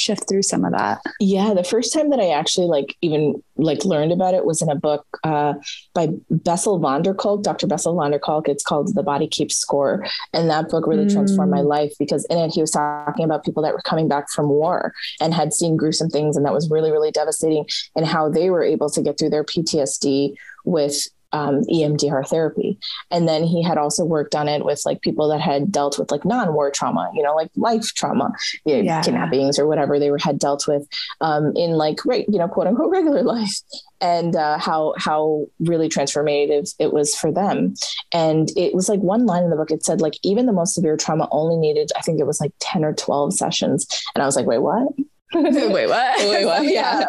[0.00, 1.00] shift through some of that.
[1.20, 4.70] Yeah, the first time that I actually like even like learned about it was in
[4.70, 5.54] a book uh,
[5.94, 7.66] by Bessel van der Kolk, Dr.
[7.66, 8.48] Bessel van der Kolk.
[8.48, 11.12] It's called The Body Keeps Score, and that book really mm.
[11.12, 14.30] transformed my life because in it he was talking about people that were coming back
[14.30, 18.28] from war and had seen gruesome things, and that was really really devastating, and how
[18.28, 20.34] they were able to get through their PTSD
[20.64, 22.78] with um, EMDR therapy.
[23.10, 26.10] And then he had also worked on it with like people that had dealt with
[26.10, 28.32] like non-war trauma, you know, like life trauma,
[28.64, 29.02] you know, yeah.
[29.02, 30.86] kidnappings or whatever they were had dealt with
[31.20, 33.54] um, in like right, you know, quote unquote regular life,
[34.00, 37.74] and uh, how how really transformative it was for them.
[38.12, 39.70] And it was like one line in the book.
[39.70, 42.52] It said like even the most severe trauma only needed, I think it was like
[42.58, 43.86] ten or twelve sessions.
[44.14, 44.88] And I was like, wait, what?
[45.34, 46.18] Wait, what?
[46.18, 46.64] Wait, what?
[46.70, 47.00] Yeah.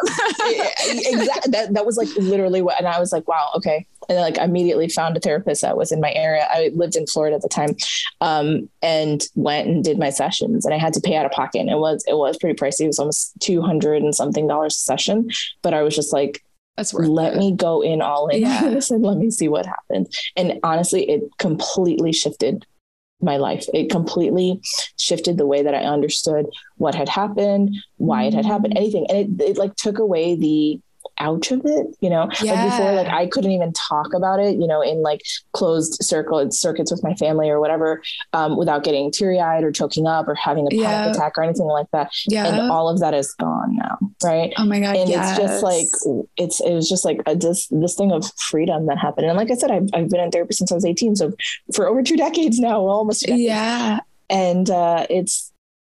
[0.86, 1.50] exactly.
[1.50, 3.84] That, that was like literally what, and I was like, wow, okay.
[4.08, 6.46] And then, like I immediately found a therapist that was in my area.
[6.48, 7.76] I lived in Florida at the time,
[8.20, 10.64] um, and went and did my sessions.
[10.64, 11.60] And I had to pay out of pocket.
[11.60, 12.82] And it was it was pretty pricey.
[12.82, 15.28] It was almost two hundred and something dollars a session.
[15.62, 16.44] But I was just like,
[16.76, 17.38] that's worth let it.
[17.38, 18.64] me go in all in yeah.
[18.64, 20.16] and let me see what happens.
[20.36, 22.66] And honestly, it completely shifted
[23.22, 23.66] my life.
[23.72, 24.60] It completely
[24.96, 29.06] shifted the way that I understood what had happened, why it had happened, anything.
[29.08, 30.80] And it, it like took away the
[31.18, 32.52] ouch of it, you know, yeah.
[32.52, 36.50] like before, like I couldn't even talk about it, you know, in like closed circle
[36.50, 40.34] circuits with my family or whatever, um, without getting teary eyed or choking up or
[40.34, 41.10] having a panic yeah.
[41.10, 42.10] attack or anything like that.
[42.26, 42.46] Yeah.
[42.46, 43.98] And all of that is gone now.
[44.22, 44.52] Right.
[44.56, 44.96] Oh my God.
[44.96, 45.30] And yes.
[45.30, 45.88] it's just like,
[46.36, 49.26] it's, it was just like a, this, this thing of freedom that happened.
[49.26, 51.16] And like I said, I've, I've been in therapy since I was 18.
[51.16, 51.32] So
[51.74, 53.28] for over two decades now, almost.
[53.28, 54.00] Yeah.
[54.28, 55.51] And uh, it's,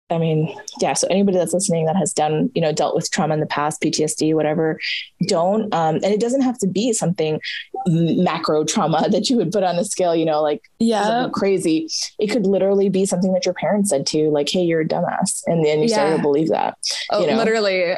[0.09, 0.93] I mean, yeah.
[0.93, 3.81] So anybody that's listening that has done, you know, dealt with trauma in the past,
[3.81, 4.79] PTSD, whatever,
[5.27, 5.73] don't.
[5.73, 7.39] Um, and it doesn't have to be something
[7.87, 11.89] macro trauma that you would put on a scale, you know, like yeah, crazy.
[12.17, 14.87] It could literally be something that your parents said to you, like, "Hey, you're a
[14.87, 15.95] dumbass," and then you yeah.
[15.95, 16.77] started to believe that.
[17.11, 17.37] Oh, you know?
[17.37, 17.95] literally.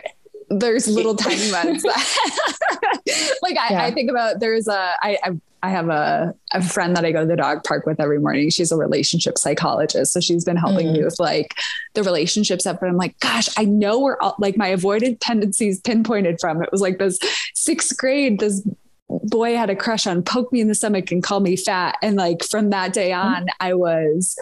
[0.59, 1.83] There's little tiny ones.
[3.41, 3.83] like I, yeah.
[3.83, 5.31] I, think about there's a I, I
[5.63, 8.49] I have a, a friend that I go to the dog park with every morning.
[8.49, 10.11] She's a relationship psychologist.
[10.11, 10.93] So she's been helping mm.
[10.93, 11.53] me with like
[11.93, 12.79] the relationship stuff.
[12.79, 16.63] But I'm like, gosh, I know where all, like my avoided tendencies pinpointed from.
[16.63, 17.19] It was like this
[17.53, 18.67] sixth grade, this
[19.07, 21.97] boy had a crush on poke me in the stomach and call me fat.
[22.01, 23.27] And like from that day mm-hmm.
[23.27, 24.35] on, I was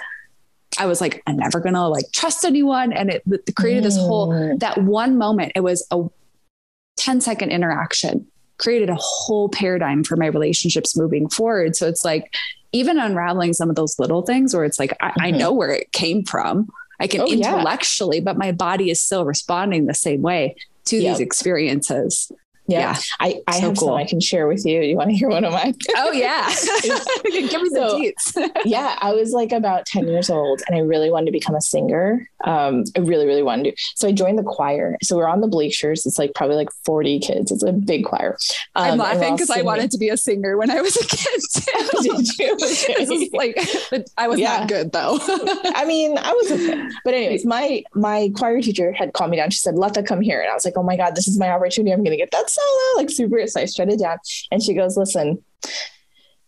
[0.77, 2.93] I was like, I'm never gonna like trust anyone.
[2.93, 4.59] And it, it created this whole mm.
[4.59, 5.53] that one moment.
[5.55, 6.03] It was a
[6.97, 8.27] 10 second interaction,
[8.57, 11.75] created a whole paradigm for my relationships moving forward.
[11.75, 12.33] So it's like
[12.71, 15.21] even unraveling some of those little things where it's like I, mm-hmm.
[15.21, 16.69] I know where it came from.
[16.99, 18.23] I can oh, intellectually, yeah.
[18.23, 20.55] but my body is still responding the same way
[20.85, 21.13] to yep.
[21.13, 22.31] these experiences.
[22.69, 22.79] Yeah.
[22.79, 22.99] yeah.
[23.19, 23.87] I, I so have cool.
[23.89, 24.81] some I can share with you.
[24.81, 25.75] You want to hear one of mine?
[25.97, 26.47] Oh yeah.
[27.23, 28.51] Give me so, the deets.
[28.65, 28.97] yeah.
[29.01, 32.29] I was like about 10 years old and I really wanted to become a singer.
[32.45, 33.83] Um, I really, really wanted to.
[33.95, 34.97] So I joined the choir.
[35.01, 36.05] So we're on the bleachers.
[36.05, 37.51] It's like probably like 40 kids.
[37.51, 38.37] It's a big choir.
[38.75, 41.41] Um, I'm laughing because I wanted to be a singer when I was a kid
[41.53, 42.01] too.
[42.01, 42.53] Did you?
[42.53, 43.05] Okay.
[43.05, 43.57] this is like
[44.17, 44.59] I was yeah.
[44.59, 45.17] not good though.
[45.75, 46.87] I mean, I was okay.
[47.03, 49.49] But anyways, my my choir teacher had called me down.
[49.49, 50.41] She said, Latha, come here.
[50.41, 51.91] And I was like, oh my God, this is my opportunity.
[51.91, 53.69] I'm gonna get that solo, like super excited.
[53.69, 54.17] I it down.
[54.51, 55.43] And she goes, listen,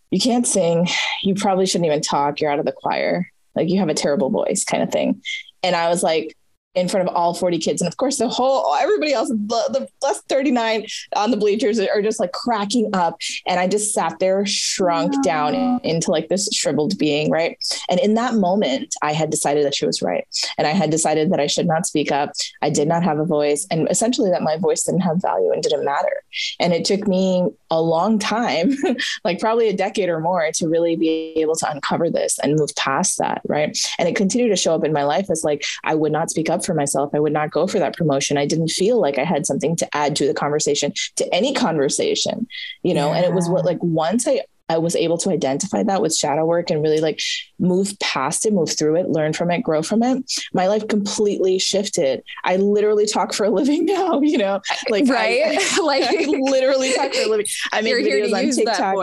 [0.09, 0.87] you can't sing.
[1.23, 2.39] You probably shouldn't even talk.
[2.39, 3.31] You're out of the choir.
[3.55, 5.21] Like you have a terrible voice, kind of thing.
[5.63, 6.35] And I was like,
[6.73, 7.81] in front of all 40 kids.
[7.81, 12.01] And of course, the whole, everybody else, the, the plus 39 on the bleachers are
[12.01, 13.19] just like cracking up.
[13.45, 17.29] And I just sat there, shrunk down into like this shriveled being.
[17.29, 17.57] Right.
[17.89, 20.25] And in that moment, I had decided that she was right.
[20.57, 22.31] And I had decided that I should not speak up.
[22.61, 25.61] I did not have a voice and essentially that my voice didn't have value and
[25.61, 26.23] didn't matter.
[26.59, 28.75] And it took me a long time,
[29.25, 32.73] like probably a decade or more to really be able to uncover this and move
[32.77, 33.41] past that.
[33.45, 33.77] Right.
[33.99, 36.49] And it continued to show up in my life as like, I would not speak
[36.49, 37.11] up for myself.
[37.13, 38.37] I would not go for that promotion.
[38.37, 42.47] I didn't feel like I had something to add to the conversation, to any conversation,
[42.83, 43.17] you know, yeah.
[43.17, 44.41] and it was what like once I
[44.71, 47.19] I was able to identify that with shadow work and really like
[47.59, 50.31] move past it, move through it, learn from it, grow from it.
[50.53, 52.23] My life completely shifted.
[52.45, 56.25] I literally talk for a living now, you know, like right, I, I, like I
[56.25, 57.47] literally talk for a living.
[57.73, 58.95] I make videos on TikTok.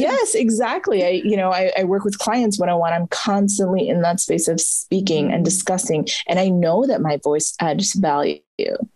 [0.00, 1.04] yes, exactly.
[1.04, 2.94] I, you know, I, I work with clients one on one.
[2.94, 7.54] I'm constantly in that space of speaking and discussing, and I know that my voice
[7.60, 8.40] adds value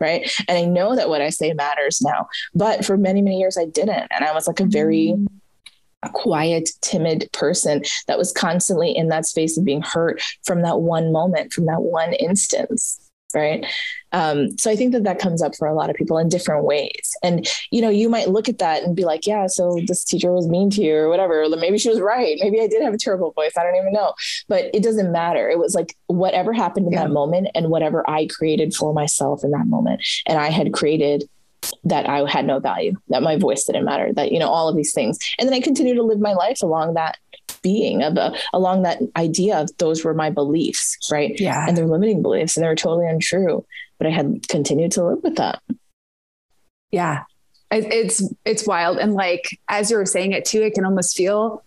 [0.00, 3.56] right and i know that what i say matters now but for many many years
[3.56, 5.26] i didn't and i was like a very mm
[6.12, 11.12] quiet, timid person that was constantly in that space of being hurt from that one
[11.12, 13.00] moment, from that one instance.
[13.34, 13.66] Right.
[14.12, 16.64] Um, so I think that that comes up for a lot of people in different
[16.64, 17.12] ways.
[17.22, 20.32] And, you know, you might look at that and be like, yeah, so this teacher
[20.32, 21.44] was mean to you or whatever.
[21.50, 22.38] Maybe she was right.
[22.40, 23.50] Maybe I did have a terrible voice.
[23.58, 24.14] I don't even know.
[24.48, 25.50] But it doesn't matter.
[25.50, 27.02] It was like whatever happened in yeah.
[27.02, 30.02] that moment and whatever I created for myself in that moment.
[30.26, 31.24] And I had created
[31.84, 34.76] that I had no value, that my voice didn't matter, that, you know, all of
[34.76, 35.18] these things.
[35.38, 37.18] And then I continued to live my life along that
[37.62, 41.38] being of a, along that idea of those were my beliefs, right?
[41.40, 41.66] Yeah.
[41.66, 43.64] And they're limiting beliefs and they were totally untrue.
[43.98, 45.60] But I had continued to live with that.
[46.90, 47.24] Yeah.
[47.70, 48.98] It's it's wild.
[48.98, 51.64] And like as you were saying it too, I can almost feel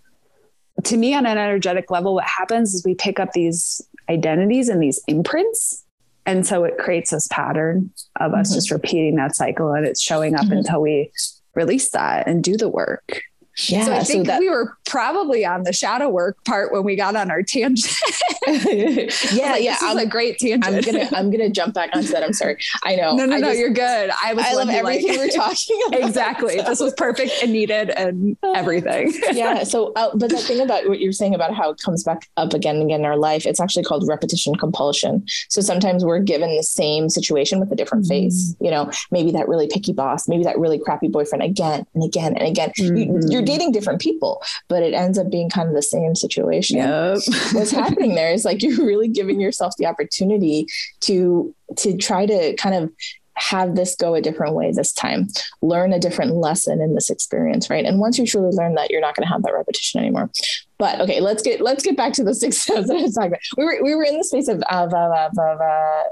[0.86, 4.82] to me on an energetic level, what happens is we pick up these identities and
[4.82, 5.84] these imprints
[6.30, 7.90] and so it creates this pattern
[8.20, 8.58] of us mm-hmm.
[8.58, 10.58] just repeating that cycle and it's showing up mm-hmm.
[10.58, 11.12] until we
[11.56, 13.24] release that and do the work.
[13.68, 16.84] Yeah, so I think so that, we were probably on the shadow work part when
[16.84, 17.94] we got on our tangent.
[18.48, 20.66] yeah, like, yeah, this I'm, is a great tangent.
[20.66, 22.24] I'm gonna I'm gonna jump back onto that.
[22.24, 22.58] I'm sorry.
[22.84, 23.16] I know.
[23.16, 23.48] No, no, I no.
[23.48, 24.12] Just, you're good.
[24.24, 24.46] I was.
[24.46, 26.08] I love everything like, we're talking about.
[26.08, 26.56] exactly.
[26.56, 29.14] This was perfect and needed and everything.
[29.32, 29.64] yeah.
[29.64, 32.54] So, uh, but the thing about what you're saying about how it comes back up
[32.54, 35.26] again and again in our life, it's actually called repetition compulsion.
[35.50, 38.26] So sometimes we're given the same situation with a different mm-hmm.
[38.26, 38.56] face.
[38.62, 42.38] You know, maybe that really picky boss, maybe that really crappy boyfriend again and again
[42.38, 42.72] and again.
[42.78, 42.98] Mm-hmm.
[42.98, 46.78] You, you're dating different people, but it ends up being kind of the same situation.
[46.78, 47.20] Yep.
[47.54, 50.68] What's happening there is like you're really giving yourself the opportunity
[51.02, 52.92] to to try to kind of
[53.36, 55.26] have this go a different way this time
[55.62, 57.86] learn a different lesson in this experience right?
[57.86, 60.30] And once you truly learn that you're not going to have that repetition anymore.
[60.78, 63.30] But okay let's get let's get back to the six steps that i was talking
[63.30, 63.42] about.
[63.58, 66.04] We were we were in the space of of, of, of uh,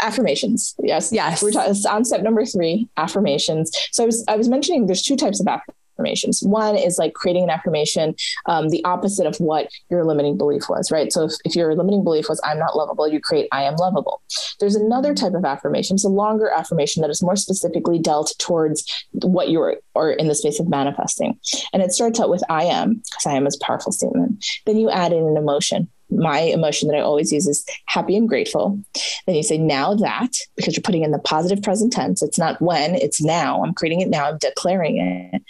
[0.00, 0.74] affirmations.
[0.82, 1.12] Yes.
[1.12, 1.42] Yes.
[1.42, 3.70] We're talking on step number three affirmations.
[3.90, 6.42] So i was i was mentioning there's two types of affirmations affirmations.
[6.42, 8.14] One is like creating an affirmation,
[8.46, 11.12] um, the opposite of what your limiting belief was, right?
[11.12, 14.22] So if, if your limiting belief was, I'm not lovable, you create, I am lovable.
[14.60, 15.94] There's another type of affirmation.
[15.94, 20.34] It's a longer affirmation that is more specifically dealt towards what you're, or in the
[20.34, 21.38] space of manifesting.
[21.72, 24.44] And it starts out with, I am, because I am is a powerful statement.
[24.66, 28.28] Then you add in an emotion my emotion that I always use is happy and
[28.28, 28.78] grateful.
[29.26, 32.22] Then you say now that because you're putting in the positive present tense.
[32.22, 33.62] It's not when, it's now.
[33.62, 34.28] I'm creating it now.
[34.28, 35.42] I'm declaring it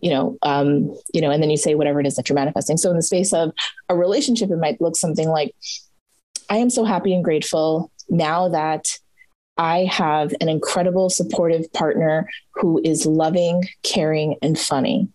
[0.00, 2.76] you know, um, you know, and then you say whatever it is that you're manifesting.
[2.76, 3.52] So in the space of
[3.88, 5.54] a relationship, it might look something like,
[6.48, 8.86] I am so happy and grateful now that
[9.56, 15.08] I have an incredible supportive partner who is loving, caring, and funny.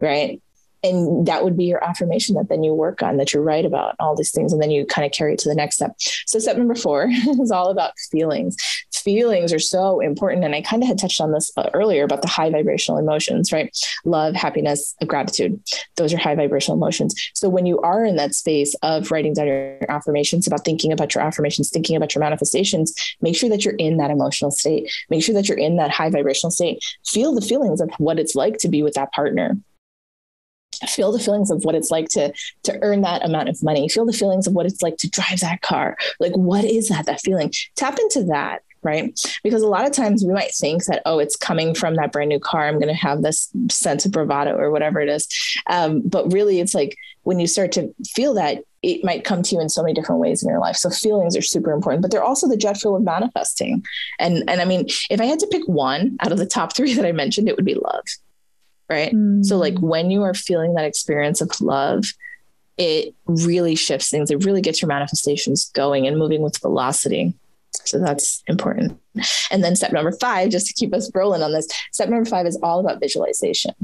[0.00, 0.40] right?
[0.82, 3.96] And that would be your affirmation that then you work on that you're right about
[3.98, 5.94] all these things and then you kind of carry it to the next step.
[6.26, 7.08] So step number four
[7.40, 8.56] is all about feelings.
[8.92, 12.20] Feelings are so important and i kind of had touched on this uh, earlier about
[12.20, 13.74] the high vibrational emotions right?
[14.04, 15.58] Love happiness gratitude.
[15.96, 17.14] Those are high vibrational emotions.
[17.34, 21.14] So when you are in that space of writing down your affirmations about thinking about
[21.14, 24.90] your affirmations thinking about your manifestations make sure that you're in that emotional state.
[25.08, 26.84] Make sure that you're in that high vibrational state.
[27.06, 29.56] Feel the feelings of what it's like to be with that partner
[30.88, 32.32] feel the feelings of what it's like to
[32.64, 33.88] to earn that amount of money.
[33.88, 35.96] Feel the feelings of what it's like to drive that car.
[36.18, 37.52] Like what is that that feeling?
[37.76, 39.18] Tap into that right?
[39.42, 42.30] Because a lot of times we might think that oh it's coming from that brand
[42.30, 42.66] new car.
[42.66, 45.28] I'm going to have this sense of bravado or whatever it is.
[45.68, 49.54] Um, but really it's like when you start to feel that it might come to
[49.54, 50.76] you in so many different ways in your life.
[50.76, 53.84] So feelings are super important but they're also the jet fuel of manifesting.
[54.18, 56.94] And and i mean if i had to pick one out of the top three
[56.94, 58.04] that i mentioned it would be love
[58.90, 59.14] right?
[59.14, 59.44] Mm.
[59.44, 62.12] So, like, when you are feeling that experience of love,
[62.76, 64.30] it really shifts things.
[64.30, 67.34] It really gets your manifestations going and moving with velocity.
[67.84, 68.98] So that's important.
[69.50, 72.46] And then step number five, just to keep us rolling on this, step number five
[72.46, 73.74] is all about visualization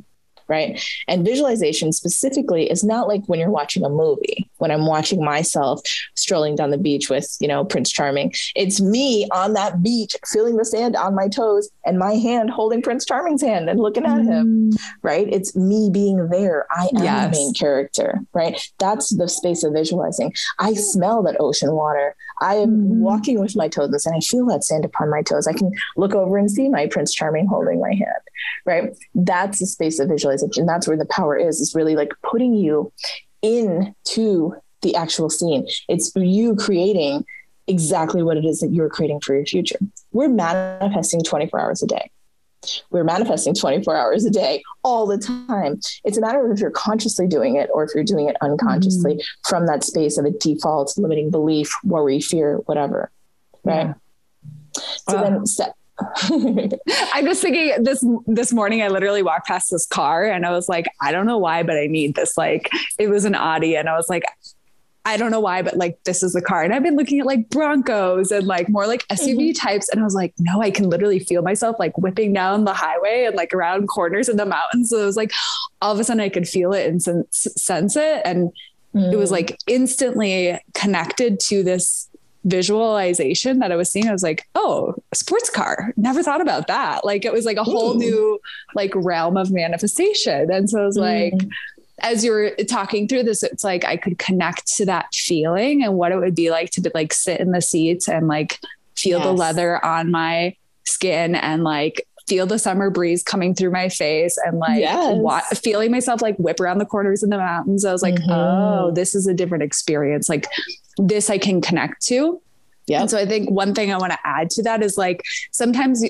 [0.48, 0.82] right?
[1.08, 5.80] And visualization specifically is not like when you're watching a movie, when I'm watching myself
[6.14, 8.32] strolling down the beach with, you know, Prince Charming.
[8.54, 12.82] It's me on that beach, feeling the sand on my toes and my hand holding
[12.82, 14.78] Prince Charming's hand and looking at him, mm.
[15.02, 15.28] right?
[15.30, 16.66] It's me being there.
[16.70, 17.24] I am yes.
[17.24, 18.60] the main character, right?
[18.78, 20.32] That's the space of visualizing.
[20.58, 22.14] I smell that ocean water.
[22.40, 22.98] I am mm.
[22.98, 25.46] walking with my toes and I feel that sand upon my toes.
[25.46, 28.22] I can look over and see my Prince Charming holding my hand,
[28.64, 28.96] right?
[29.14, 32.54] That's the space of visualization and that's where the power is is really like putting
[32.54, 32.92] you
[33.42, 37.24] into the actual scene it's you creating
[37.66, 39.78] exactly what it is that you're creating for your future
[40.12, 42.10] we're manifesting 24 hours a day
[42.90, 45.80] we're manifesting 24 hours a day all the time.
[46.04, 49.14] It's a matter of if you're consciously doing it or if you're doing it unconsciously
[49.14, 49.48] mm-hmm.
[49.48, 53.10] from that space of a default limiting belief, worry, fear, whatever.
[53.64, 53.86] Right.
[53.86, 53.94] Yeah.
[55.08, 55.74] So then step
[56.28, 60.68] I'm just thinking this this morning I literally walked past this car and I was
[60.68, 62.36] like, I don't know why, but I need this.
[62.36, 64.24] Like it was an Audi and I was like,
[65.06, 66.64] I don't know why, but like this is the car.
[66.64, 69.52] And I've been looking at like Broncos and like more like SUV mm-hmm.
[69.52, 69.88] types.
[69.88, 73.24] And I was like, no, I can literally feel myself like whipping down the highway
[73.24, 74.90] and like around corners in the mountains.
[74.90, 75.32] So it was like
[75.80, 78.22] all of a sudden I could feel it and sense, sense it.
[78.24, 78.50] And
[78.92, 79.12] mm.
[79.12, 79.34] it was mm.
[79.34, 82.08] like instantly connected to this
[82.42, 85.92] visualization that I was seeing, I was like, oh, sports car.
[85.96, 87.04] Never thought about that.
[87.04, 88.40] Like it was like a whole new
[88.74, 90.50] like realm of manifestation.
[90.50, 91.02] And so I was mm.
[91.02, 91.48] like,
[92.00, 95.94] as you were talking through this, it's like I could connect to that feeling and
[95.94, 98.60] what it would be like to be, like sit in the seats and like
[98.96, 99.26] feel yes.
[99.26, 104.36] the leather on my skin and like feel the summer breeze coming through my face
[104.44, 105.16] and like yes.
[105.16, 107.84] wa- feeling myself like whip around the corners in the mountains.
[107.84, 108.30] I was like, mm-hmm.
[108.30, 110.28] oh, this is a different experience.
[110.28, 110.46] Like
[110.98, 112.40] this I can connect to.
[112.86, 113.00] Yeah.
[113.00, 115.22] And so I think one thing I want to add to that is like
[115.52, 116.04] sometimes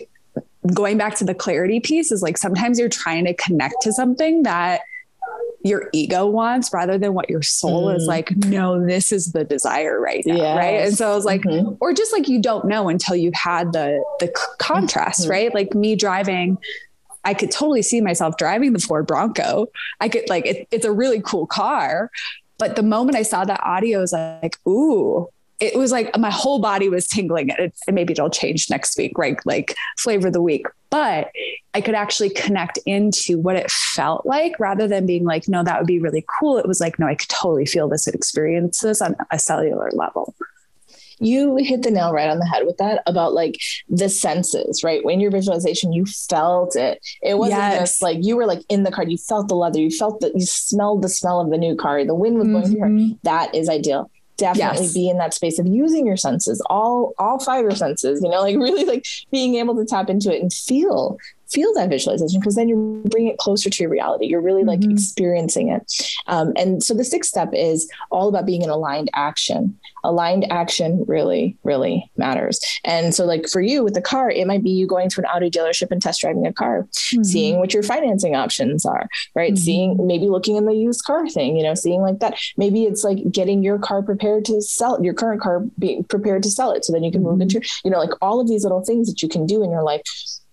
[0.75, 4.43] going back to the clarity piece is like sometimes you're trying to connect to something
[4.43, 4.81] that
[5.67, 7.97] your ego wants rather than what your soul mm.
[7.97, 10.57] is like no this is the desire right now yes.
[10.57, 11.75] right and so i was like mm-hmm.
[11.81, 15.31] or just like you don't know until you've had the the contrast mm-hmm.
[15.31, 16.59] right like me driving
[17.25, 19.67] I could totally see myself driving the Ford Bronco.
[19.99, 22.09] I could like it, it's a really cool car,
[22.57, 25.29] but the moment I saw that Audi, I was like, ooh,
[25.59, 29.17] it was like my whole body was tingling and, and maybe it'll change next week,
[29.17, 29.39] right?
[29.47, 30.67] Like flavor of the week.
[30.91, 31.31] But
[31.75, 35.79] I could actually connect into what it felt like rather than being like, no, that
[35.79, 36.59] would be really cool.
[36.59, 39.91] It was like, no, I could totally feel this and experience this on a cellular
[39.93, 40.35] level.
[41.19, 45.03] You hit the nail right on the head with that about like the senses, right?
[45.03, 47.03] When your visualization, you felt it.
[47.23, 47.81] It wasn't yes.
[47.81, 50.35] just like you were like in the car, you felt the leather, you felt that
[50.35, 53.09] you smelled the smell of the new car, the wind was blowing mm-hmm.
[53.09, 54.95] through That is ideal definitely yes.
[54.95, 58.41] be in that space of using your senses all all five your senses you know
[58.41, 61.19] like really like being able to tap into it and feel
[61.49, 64.27] feel that visualization because then you bring it closer to your reality.
[64.27, 64.93] You're really like mm-hmm.
[64.93, 65.93] experiencing it.
[66.27, 69.79] Um, and so the sixth step is all about being an aligned action.
[70.05, 72.61] Aligned action really, really matters.
[72.85, 75.27] And so, like for you with the car, it might be you going to an
[75.27, 77.23] Audi dealership and test driving a car, mm-hmm.
[77.25, 79.55] seeing what your financing options are, right?
[79.55, 79.65] Mm-hmm.
[79.65, 82.39] Seeing maybe looking in the used car thing, you know, seeing like that.
[82.57, 86.51] Maybe it's like getting your car prepared to sell your current car, being prepared to
[86.51, 87.43] sell it so then you can move mm-hmm.
[87.43, 89.83] into, you know, like all of these little things that you can do in your
[89.83, 90.03] life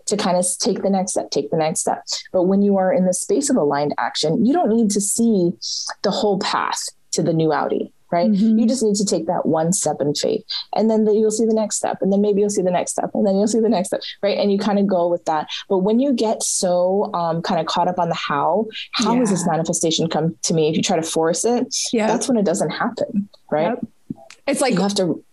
[0.06, 2.04] to kind of take the next step, take the next step.
[2.32, 5.52] But when you are in the space of aligned action, you don't need to see
[6.02, 6.82] the whole path
[7.12, 8.30] to the new Audi, right?
[8.32, 8.60] Mhm.
[8.60, 10.44] You just need to take that one step in faith.
[10.76, 12.00] And then the, you'll see the next step.
[12.02, 13.12] And then maybe you'll see the next step.
[13.14, 14.38] And then you'll see the next step, right?
[14.38, 15.48] And you kind of go with that.
[15.70, 19.30] But when you get so um, kind of caught up on the how, how is
[19.30, 20.70] this manifestation come to me?
[20.70, 22.08] If you try to force it, Yeah.
[22.08, 23.78] that's when it doesn't happen, right?
[23.78, 23.86] Yep.
[24.48, 25.24] It's like you have to,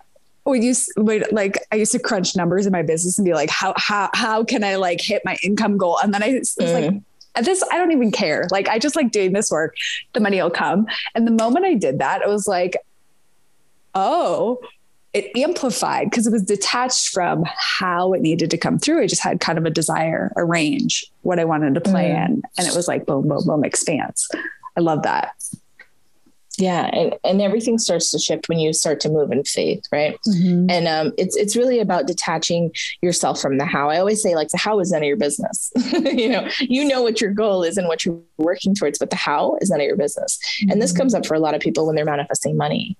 [0.51, 3.49] we used wait, like I used to crunch numbers in my business and be like,
[3.51, 5.99] how how how can I like hit my income goal?
[6.03, 7.03] And then I was like, Mm.
[7.37, 8.47] at this I don't even care.
[8.51, 9.75] Like I just like doing this work.
[10.13, 10.87] The money will come.
[11.15, 12.77] And the moment I did that, it was like,
[13.95, 14.59] oh,
[15.13, 19.03] it amplified because it was detached from how it needed to come through.
[19.03, 22.27] I just had kind of a desire, a range, what I wanted to play Mm.
[22.27, 22.43] in.
[22.59, 24.29] And it was like boom, boom, boom, expanse.
[24.77, 25.33] I love that.
[26.59, 26.91] Yeah.
[26.93, 30.19] And, and everything starts to shift when you start to move in faith, right?
[30.71, 32.73] And um, it's it's really about detaching
[33.03, 33.89] yourself from the how.
[33.89, 35.73] I always say like the how is none of your business.
[35.93, 39.17] you know, you know what your goal is and what you're working towards, but the
[39.17, 40.39] how is none of your business.
[40.69, 42.97] And this comes up for a lot of people when they're manifesting money.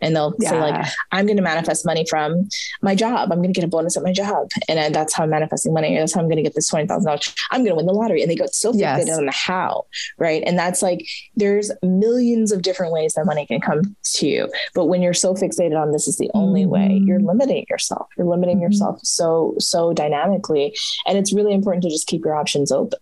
[0.00, 2.48] And they'll say like, I'm going to manifest money from
[2.82, 3.30] my job.
[3.32, 4.48] I'm going to get a bonus at my job.
[4.68, 5.96] And uh, that's how I'm manifesting money.
[5.96, 7.34] That's how I'm going to get this $20,000.
[7.50, 8.20] I'm going to win the lottery.
[8.22, 9.18] And they go so fixated Yes.
[9.18, 9.86] on the how,
[10.18, 10.42] right?
[10.46, 14.50] And that's like, there's millions of different ways that money can come to you.
[14.74, 17.06] But when you're so fixated on this is the only way, Mhm.
[17.06, 18.06] you're limiting yourself.
[18.18, 18.62] You're limiting Mhm.
[18.62, 20.74] yourself so, so dynamically.
[21.06, 22.98] And it's really important to just keep your options open.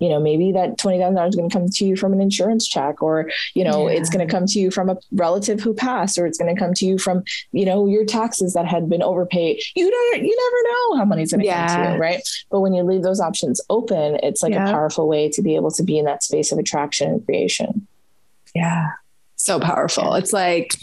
[0.00, 3.02] You know, maybe that $20,000 is going to come to you from an insurance check,
[3.02, 3.98] or, you know, Yeah.
[3.98, 6.58] it's going to come to you from a relative who passed, or it's going to
[6.58, 7.22] come to you from,
[7.52, 9.60] you know, your taxes that had been overpaid.
[9.76, 12.00] You don't, you never know how money's going to come to you.
[12.00, 12.22] Right.
[12.50, 14.66] But when you leave those options open, it's like Yeah.
[14.68, 17.86] a powerful way to be able to be in that space of attraction and creation.
[18.54, 18.88] Yeah.
[19.36, 20.14] So powerful.
[20.14, 20.74] It's like,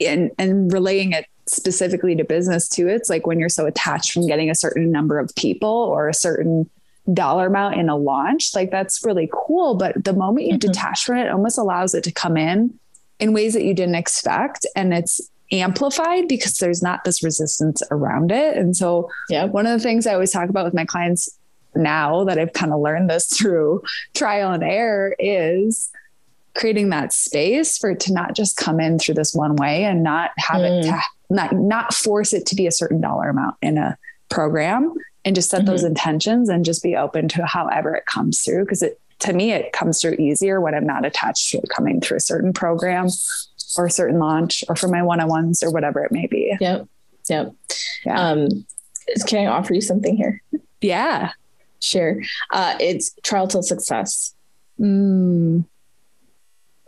[0.00, 2.86] and, and relaying it specifically to business too.
[2.88, 6.14] It's like when you're so attached from getting a certain number of people or a
[6.14, 6.70] certain
[7.12, 9.74] dollar amount in a launch, like that's really cool.
[9.74, 10.60] But the moment you Mhm.
[10.60, 12.78] detach from it, it almost allows it to come in
[13.22, 14.66] in ways that you didn't expect.
[14.74, 15.20] And it's
[15.52, 18.56] amplified because there's not this resistance around it.
[18.56, 19.44] And so Yeah.
[19.44, 21.28] one of the things I always talk about with my clients
[21.74, 23.82] now that I've kind of learned this through
[24.14, 25.90] trial and error is
[26.54, 30.02] creating that space for it to not just come in through this one way and
[30.02, 30.90] not have it Mm.
[30.90, 31.00] to
[31.30, 33.96] not not force it to be a certain dollar amount in a
[34.28, 34.92] program
[35.24, 38.82] and just set those intentions and just be open to however it comes through because
[38.82, 42.18] it to me it comes through easier when I'm not attached to it coming through
[42.18, 43.08] a certain program
[43.78, 46.56] or a certain launch or for my one-on-ones or whatever it may be.
[46.60, 46.86] Yep.
[47.28, 47.52] Yep.
[48.04, 48.20] Yeah.
[48.30, 48.66] Um,
[49.26, 50.42] can I offer you something here?
[50.80, 51.32] yeah.
[51.80, 52.20] Sure.
[52.52, 54.34] Uh, it's trial till success,
[54.80, 55.64] Mm,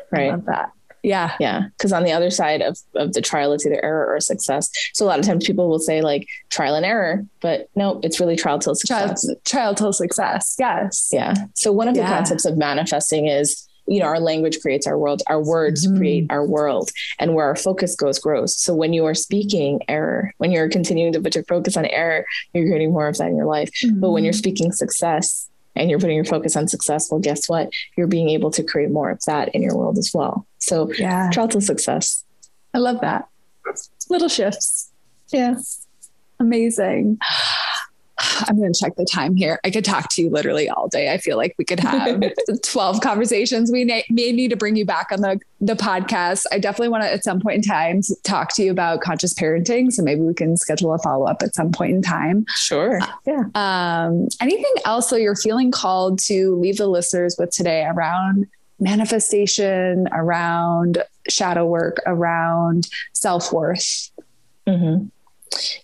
[0.01, 0.31] I right?
[0.31, 0.71] love that.
[1.05, 1.37] Yeah.
[1.39, 1.69] Yeah.
[1.77, 4.71] Because on the other side of, of the trial, it's either error or success.
[4.95, 8.19] So a lot of times people will say like trial and error, but no, it's
[8.19, 9.29] really trial till success.
[9.45, 10.57] trial till success.
[10.59, 11.11] Yes.
[11.13, 11.35] Yeah.
[11.55, 15.23] So one of the concepts of manifesting is, you know, our language creates our world,
[15.27, 15.99] our words Mhm.
[15.99, 18.57] create our world, and where our focus goes, grows.
[18.59, 22.25] So when you are speaking error, when you're continuing to put your focus on error,
[22.55, 23.69] you're creating more of that in your life.
[23.97, 27.71] But when you're speaking success and you're putting your focus on success, well, guess what?
[27.97, 30.47] You're being able to create more of that in your world as well.
[30.59, 32.25] So yeah, trial to success.
[32.73, 33.29] I love that.
[34.09, 34.91] Little shifts.
[35.33, 35.57] Yeah.
[36.39, 37.19] Amazing.
[38.41, 39.61] I'm going to check the time here.
[39.65, 41.13] I could talk to you literally all day.
[41.13, 42.23] I feel like we could have
[42.63, 43.71] 12 conversations.
[43.71, 46.45] We may, may need to bring you back on the, the podcast.
[46.53, 49.93] I definitely want to, at some point in time, talk to you about conscious parenting.
[49.93, 52.47] So maybe we can schedule a follow up at some point in time.
[52.55, 53.01] Sure.
[53.27, 53.45] Yeah.
[53.55, 58.47] Um, anything else that you're feeling called to leave the listeners with today around
[58.81, 64.11] manifestation, around shadow work, around self worth?
[64.67, 65.05] hmm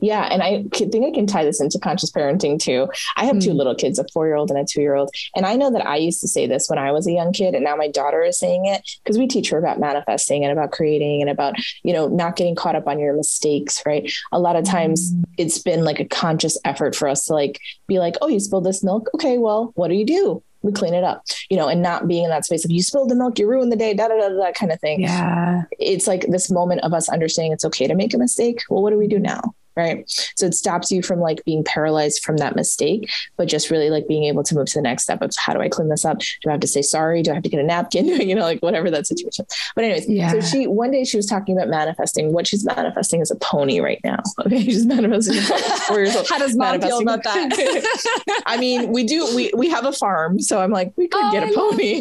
[0.01, 0.23] Yeah.
[0.31, 2.89] And I think I can tie this into conscious parenting too.
[3.17, 3.57] I have two Mm.
[3.57, 5.11] little kids, a four year old and a two year old.
[5.37, 7.55] And I know that I used to say this when I was a young kid,
[7.55, 10.73] and now my daughter is saying it because we teach her about manifesting and about
[10.73, 14.11] creating and about, you know, not getting caught up on your mistakes, right?
[14.33, 17.99] A lot of times it's been like a conscious effort for us to like be
[17.99, 19.09] like, oh, you spilled this milk.
[19.15, 20.43] Okay, well, what do you do?
[20.63, 23.09] We clean it up, you know, and not being in that space of you spilled
[23.09, 25.01] the milk, you ruined the day, da da da da, that kind of thing.
[25.01, 25.63] Yeah.
[25.79, 28.61] it's like this moment of us understanding it's okay to make a mistake.
[28.69, 29.55] Well, what do we do now?
[29.81, 30.05] Right.
[30.37, 34.07] So it stops you from like being paralyzed from that mistake, but just really like
[34.07, 36.19] being able to move to the next step of how do I clean this up?
[36.19, 37.23] Do I have to say sorry?
[37.23, 38.07] Do I have to get a napkin?
[38.29, 39.47] you know, like whatever that situation.
[39.75, 40.33] But anyways, Yeah.
[40.33, 42.33] so she one day she was talking about manifesting.
[42.33, 44.19] What she's manifesting is a pony right now.
[44.47, 44.65] Okay.
[44.65, 45.61] She's manifesting a pony.
[45.63, 46.27] She's four years old.
[46.31, 48.43] How does mom feel about that?
[48.47, 51.31] I mean, we do we we have a farm, so I'm like, we could Oh,
[51.33, 52.01] get a pony.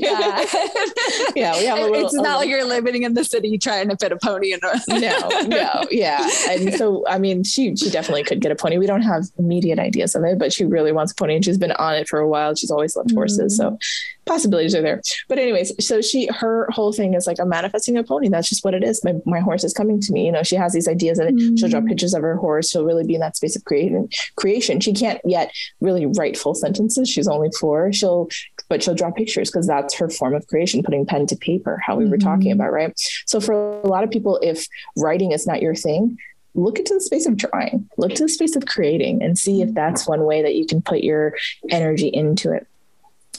[1.36, 3.97] yeah, we have a little it's not like you're living in the city trying to
[3.97, 6.27] fit a pony in a no, no, yeah.
[6.49, 8.78] And so, I mean, she she she definitely could get a pony.
[8.78, 11.57] We don't have immediate ideas of it, but she really wants a pony and she's
[11.57, 12.55] been on it for a while.
[12.55, 13.59] She's always loved horses.
[13.59, 13.76] Mm-hmm.
[13.76, 13.80] So
[14.26, 15.01] possibilities are there.
[15.28, 18.30] But anyways, so she her whole thing is like I'm manifesting a pony.
[18.30, 19.03] That's just what it is.
[19.03, 20.26] My my horse is coming to me.
[20.26, 21.36] You know, she has these ideas it.
[21.36, 21.55] Mm-hmm.
[21.55, 21.88] She'll draw mm.
[21.88, 22.70] pictures of her horse.
[22.70, 24.80] She'll really be in that space of creating creation.
[24.80, 25.51] She can't yet
[25.82, 27.09] really write full sentences.
[27.09, 27.91] She's only four.
[27.91, 28.30] She'll
[28.70, 31.95] but she'll draw pictures because that's her form of creation, putting pen to paper, how
[31.95, 32.11] we mm-hmm.
[32.11, 32.61] were talking mm-hmm.
[32.61, 32.93] about, right?
[33.26, 36.17] So for a lot of people, if writing is not your thing,
[36.56, 39.74] look into the space of drawing, look to the space of creating and see if
[39.74, 41.36] that's one way that you can put your
[41.70, 42.68] energy into it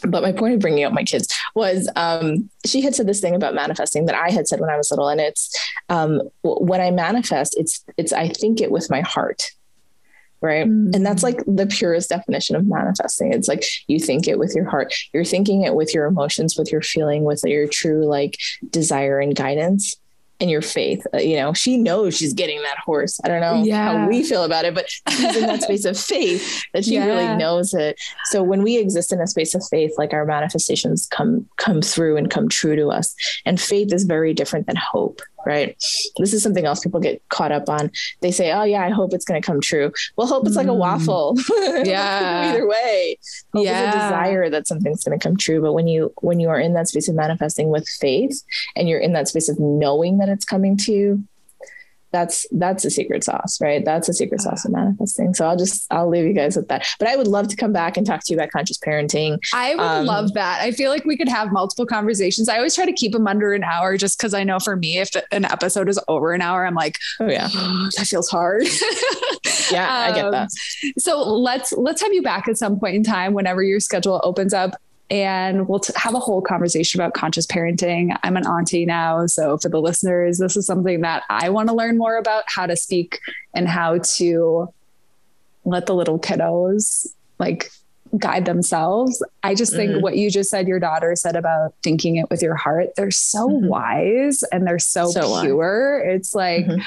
[0.03, 3.35] but my point of bringing up my kids was um, she had said this thing
[3.35, 5.55] about manifesting that I had said when I was little, and it's
[5.89, 9.51] um, when I manifest, it's it's I think it with my heart,
[10.41, 10.67] right?
[10.67, 10.95] Mm-hmm.
[10.95, 13.33] And that's like the purest definition of manifesting.
[13.33, 16.73] It's like you think it with your heart, you're thinking it with your emotions, with
[16.73, 18.37] your feeling, with your true like
[18.71, 19.97] desire and guidance
[20.41, 21.07] and your faith.
[21.13, 23.21] Uh, you know, she knows she's getting that horse.
[23.25, 23.99] I don't know yeah.
[23.99, 27.07] how we feel about it, but she's in that space of faith that she yeah.
[27.07, 28.01] really knows it.
[28.27, 32.17] So when we exist in a space of faith, like our manifestations come come through
[32.17, 33.15] and come true to us.
[33.45, 35.77] And faith is very different than hope right?
[36.19, 37.91] This is something else people get caught up on.
[38.21, 40.67] They say, "Oh yeah, I hope it's going to come true." Well, hope it's like
[40.67, 40.79] a mm.
[40.79, 41.37] waffle.
[41.85, 42.53] Yeah.
[42.53, 43.19] Either way,
[43.55, 43.89] hope yeah.
[43.89, 45.61] is a desire that something's going to come true.
[45.61, 48.43] But when you when you are in that space of manifesting with faith,
[48.77, 51.25] and you're in that space of knowing that it's coming to you,
[52.13, 53.85] that's that's a secret sauce, right?
[53.85, 55.35] That's a secret sauce of manifesting.
[55.35, 56.87] So I'll just I'll leave you guys with that.
[56.99, 59.39] But I would love to come back and talk to you about conscious parenting.
[59.55, 60.61] I would um, love that.
[60.61, 62.49] I feel like we could have multiple conversations.
[62.49, 64.99] I always try to keep them under an hour, just because I know for me,
[64.99, 67.49] if an episode is over an hour, I'm like, oh yeah,
[67.97, 68.63] that feels hard.
[69.71, 70.43] yeah, um, I get that.
[70.43, 74.21] Um, so let's let's have you back at some point in time whenever your schedule
[74.25, 74.81] opens up
[75.11, 78.17] and we'll t- have a whole conversation about conscious parenting.
[78.23, 79.27] I'm an auntie now.
[79.27, 82.67] So, for the listeners, this is something that I want to learn more about how
[82.67, 83.19] to speak
[83.53, 84.73] and how to
[85.65, 87.07] let the little kiddos
[87.39, 87.71] like
[88.19, 89.25] guide themselves.
[89.43, 90.03] I just think mm-hmm.
[90.03, 93.49] what you just said, your daughter said about thinking it with your heart, they're so
[93.49, 93.67] mm-hmm.
[93.67, 96.03] wise and they're so, so pure.
[96.05, 96.17] Wise.
[96.17, 96.81] It's like, mm-hmm.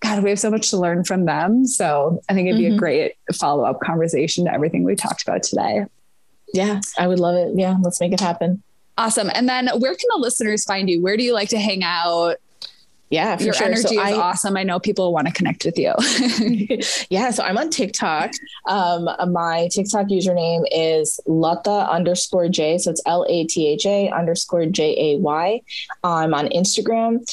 [0.00, 1.66] God, we have so much to learn from them.
[1.66, 2.78] So I think it'd be a mm-hmm.
[2.78, 5.86] great follow up conversation to everything we talked about today.
[6.52, 7.58] Yeah, I would love it.
[7.58, 8.62] Yeah, let's make it happen.
[8.98, 9.30] Awesome.
[9.34, 11.02] And then where can the listeners find you?
[11.02, 12.36] Where do you like to hang out?
[13.10, 13.66] Yeah, your sure.
[13.66, 14.56] energy so is I, awesome.
[14.56, 15.94] I know people want to connect with you.
[17.10, 18.32] yeah, so I'm on TikTok.
[18.66, 22.78] Um, my TikTok username is Latha underscore J.
[22.78, 25.60] So it's L A T H A underscore J A Y.
[26.02, 27.24] I'm on Instagram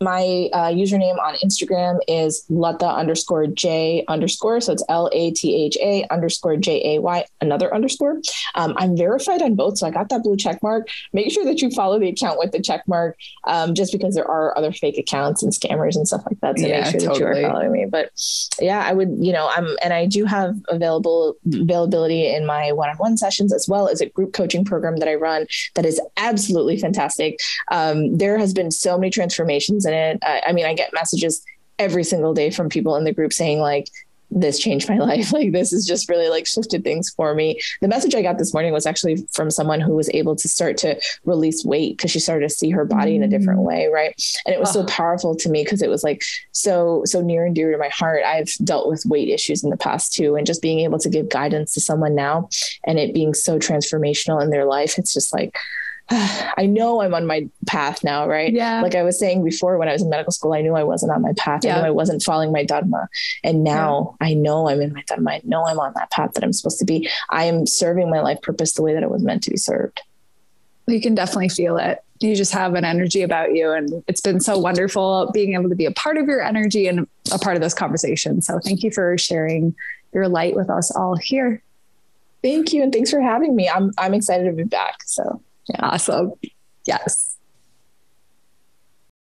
[0.00, 4.60] my uh, username on Instagram is Latha underscore J underscore.
[4.60, 8.20] So it's L A T H A underscore J A Y, another underscore.
[8.54, 9.78] Um, I'm verified on both.
[9.78, 10.88] So I got that blue check mark.
[11.12, 14.28] Make sure that you follow the account with the check mark um, just because there
[14.28, 16.58] are other fake accounts and scammers and stuff like that.
[16.58, 17.18] So yeah, make sure totally.
[17.18, 17.86] that you are following me.
[17.90, 18.10] But
[18.60, 22.90] yeah, I would, you know, I'm, and I do have available availability in my one
[22.90, 26.00] on one sessions as well as a group coaching program that I run that is
[26.16, 27.38] absolutely fantastic.
[27.70, 30.18] Um, there has been so many transformations in it.
[30.22, 31.44] I, I mean, I get messages
[31.78, 33.88] every single day from people in the group saying like,
[34.30, 35.32] this changed my life.
[35.32, 37.60] Like this has just really like shifted things for me.
[37.80, 40.76] The message I got this morning was actually from someone who was able to start
[40.78, 43.64] to release weight because she started to see her body in a different mm.
[43.64, 44.14] way, right?
[44.44, 44.80] And it was oh.
[44.80, 46.22] so powerful to me because it was like
[46.52, 48.22] so so near and dear to my heart.
[48.24, 51.28] I've dealt with weight issues in the past too, and just being able to give
[51.28, 52.48] guidance to someone now
[52.84, 55.56] and it being so transformational in their life, it's just like
[56.10, 58.52] I know I'm on my path now, right?
[58.52, 58.80] Yeah.
[58.80, 61.12] Like I was saying before, when I was in medical school, I knew I wasn't
[61.12, 61.64] on my path.
[61.64, 61.76] Yeah.
[61.76, 63.08] I knew I wasn't following my dharma.
[63.44, 64.28] And now yeah.
[64.28, 65.32] I know I'm in my dharma.
[65.32, 67.08] I know I'm on that path that I'm supposed to be.
[67.30, 70.00] I am serving my life purpose the way that it was meant to be served.
[70.86, 72.02] You can definitely feel it.
[72.20, 73.70] You just have an energy about you.
[73.72, 77.06] And it's been so wonderful being able to be a part of your energy and
[77.32, 78.40] a part of this conversation.
[78.40, 79.74] So thank you for sharing
[80.14, 81.62] your light with us all here.
[82.42, 82.82] Thank you.
[82.82, 83.68] And thanks for having me.
[83.68, 85.02] I'm I'm excited to be back.
[85.04, 85.42] So.
[85.78, 86.32] Awesome.
[86.86, 87.27] Yes.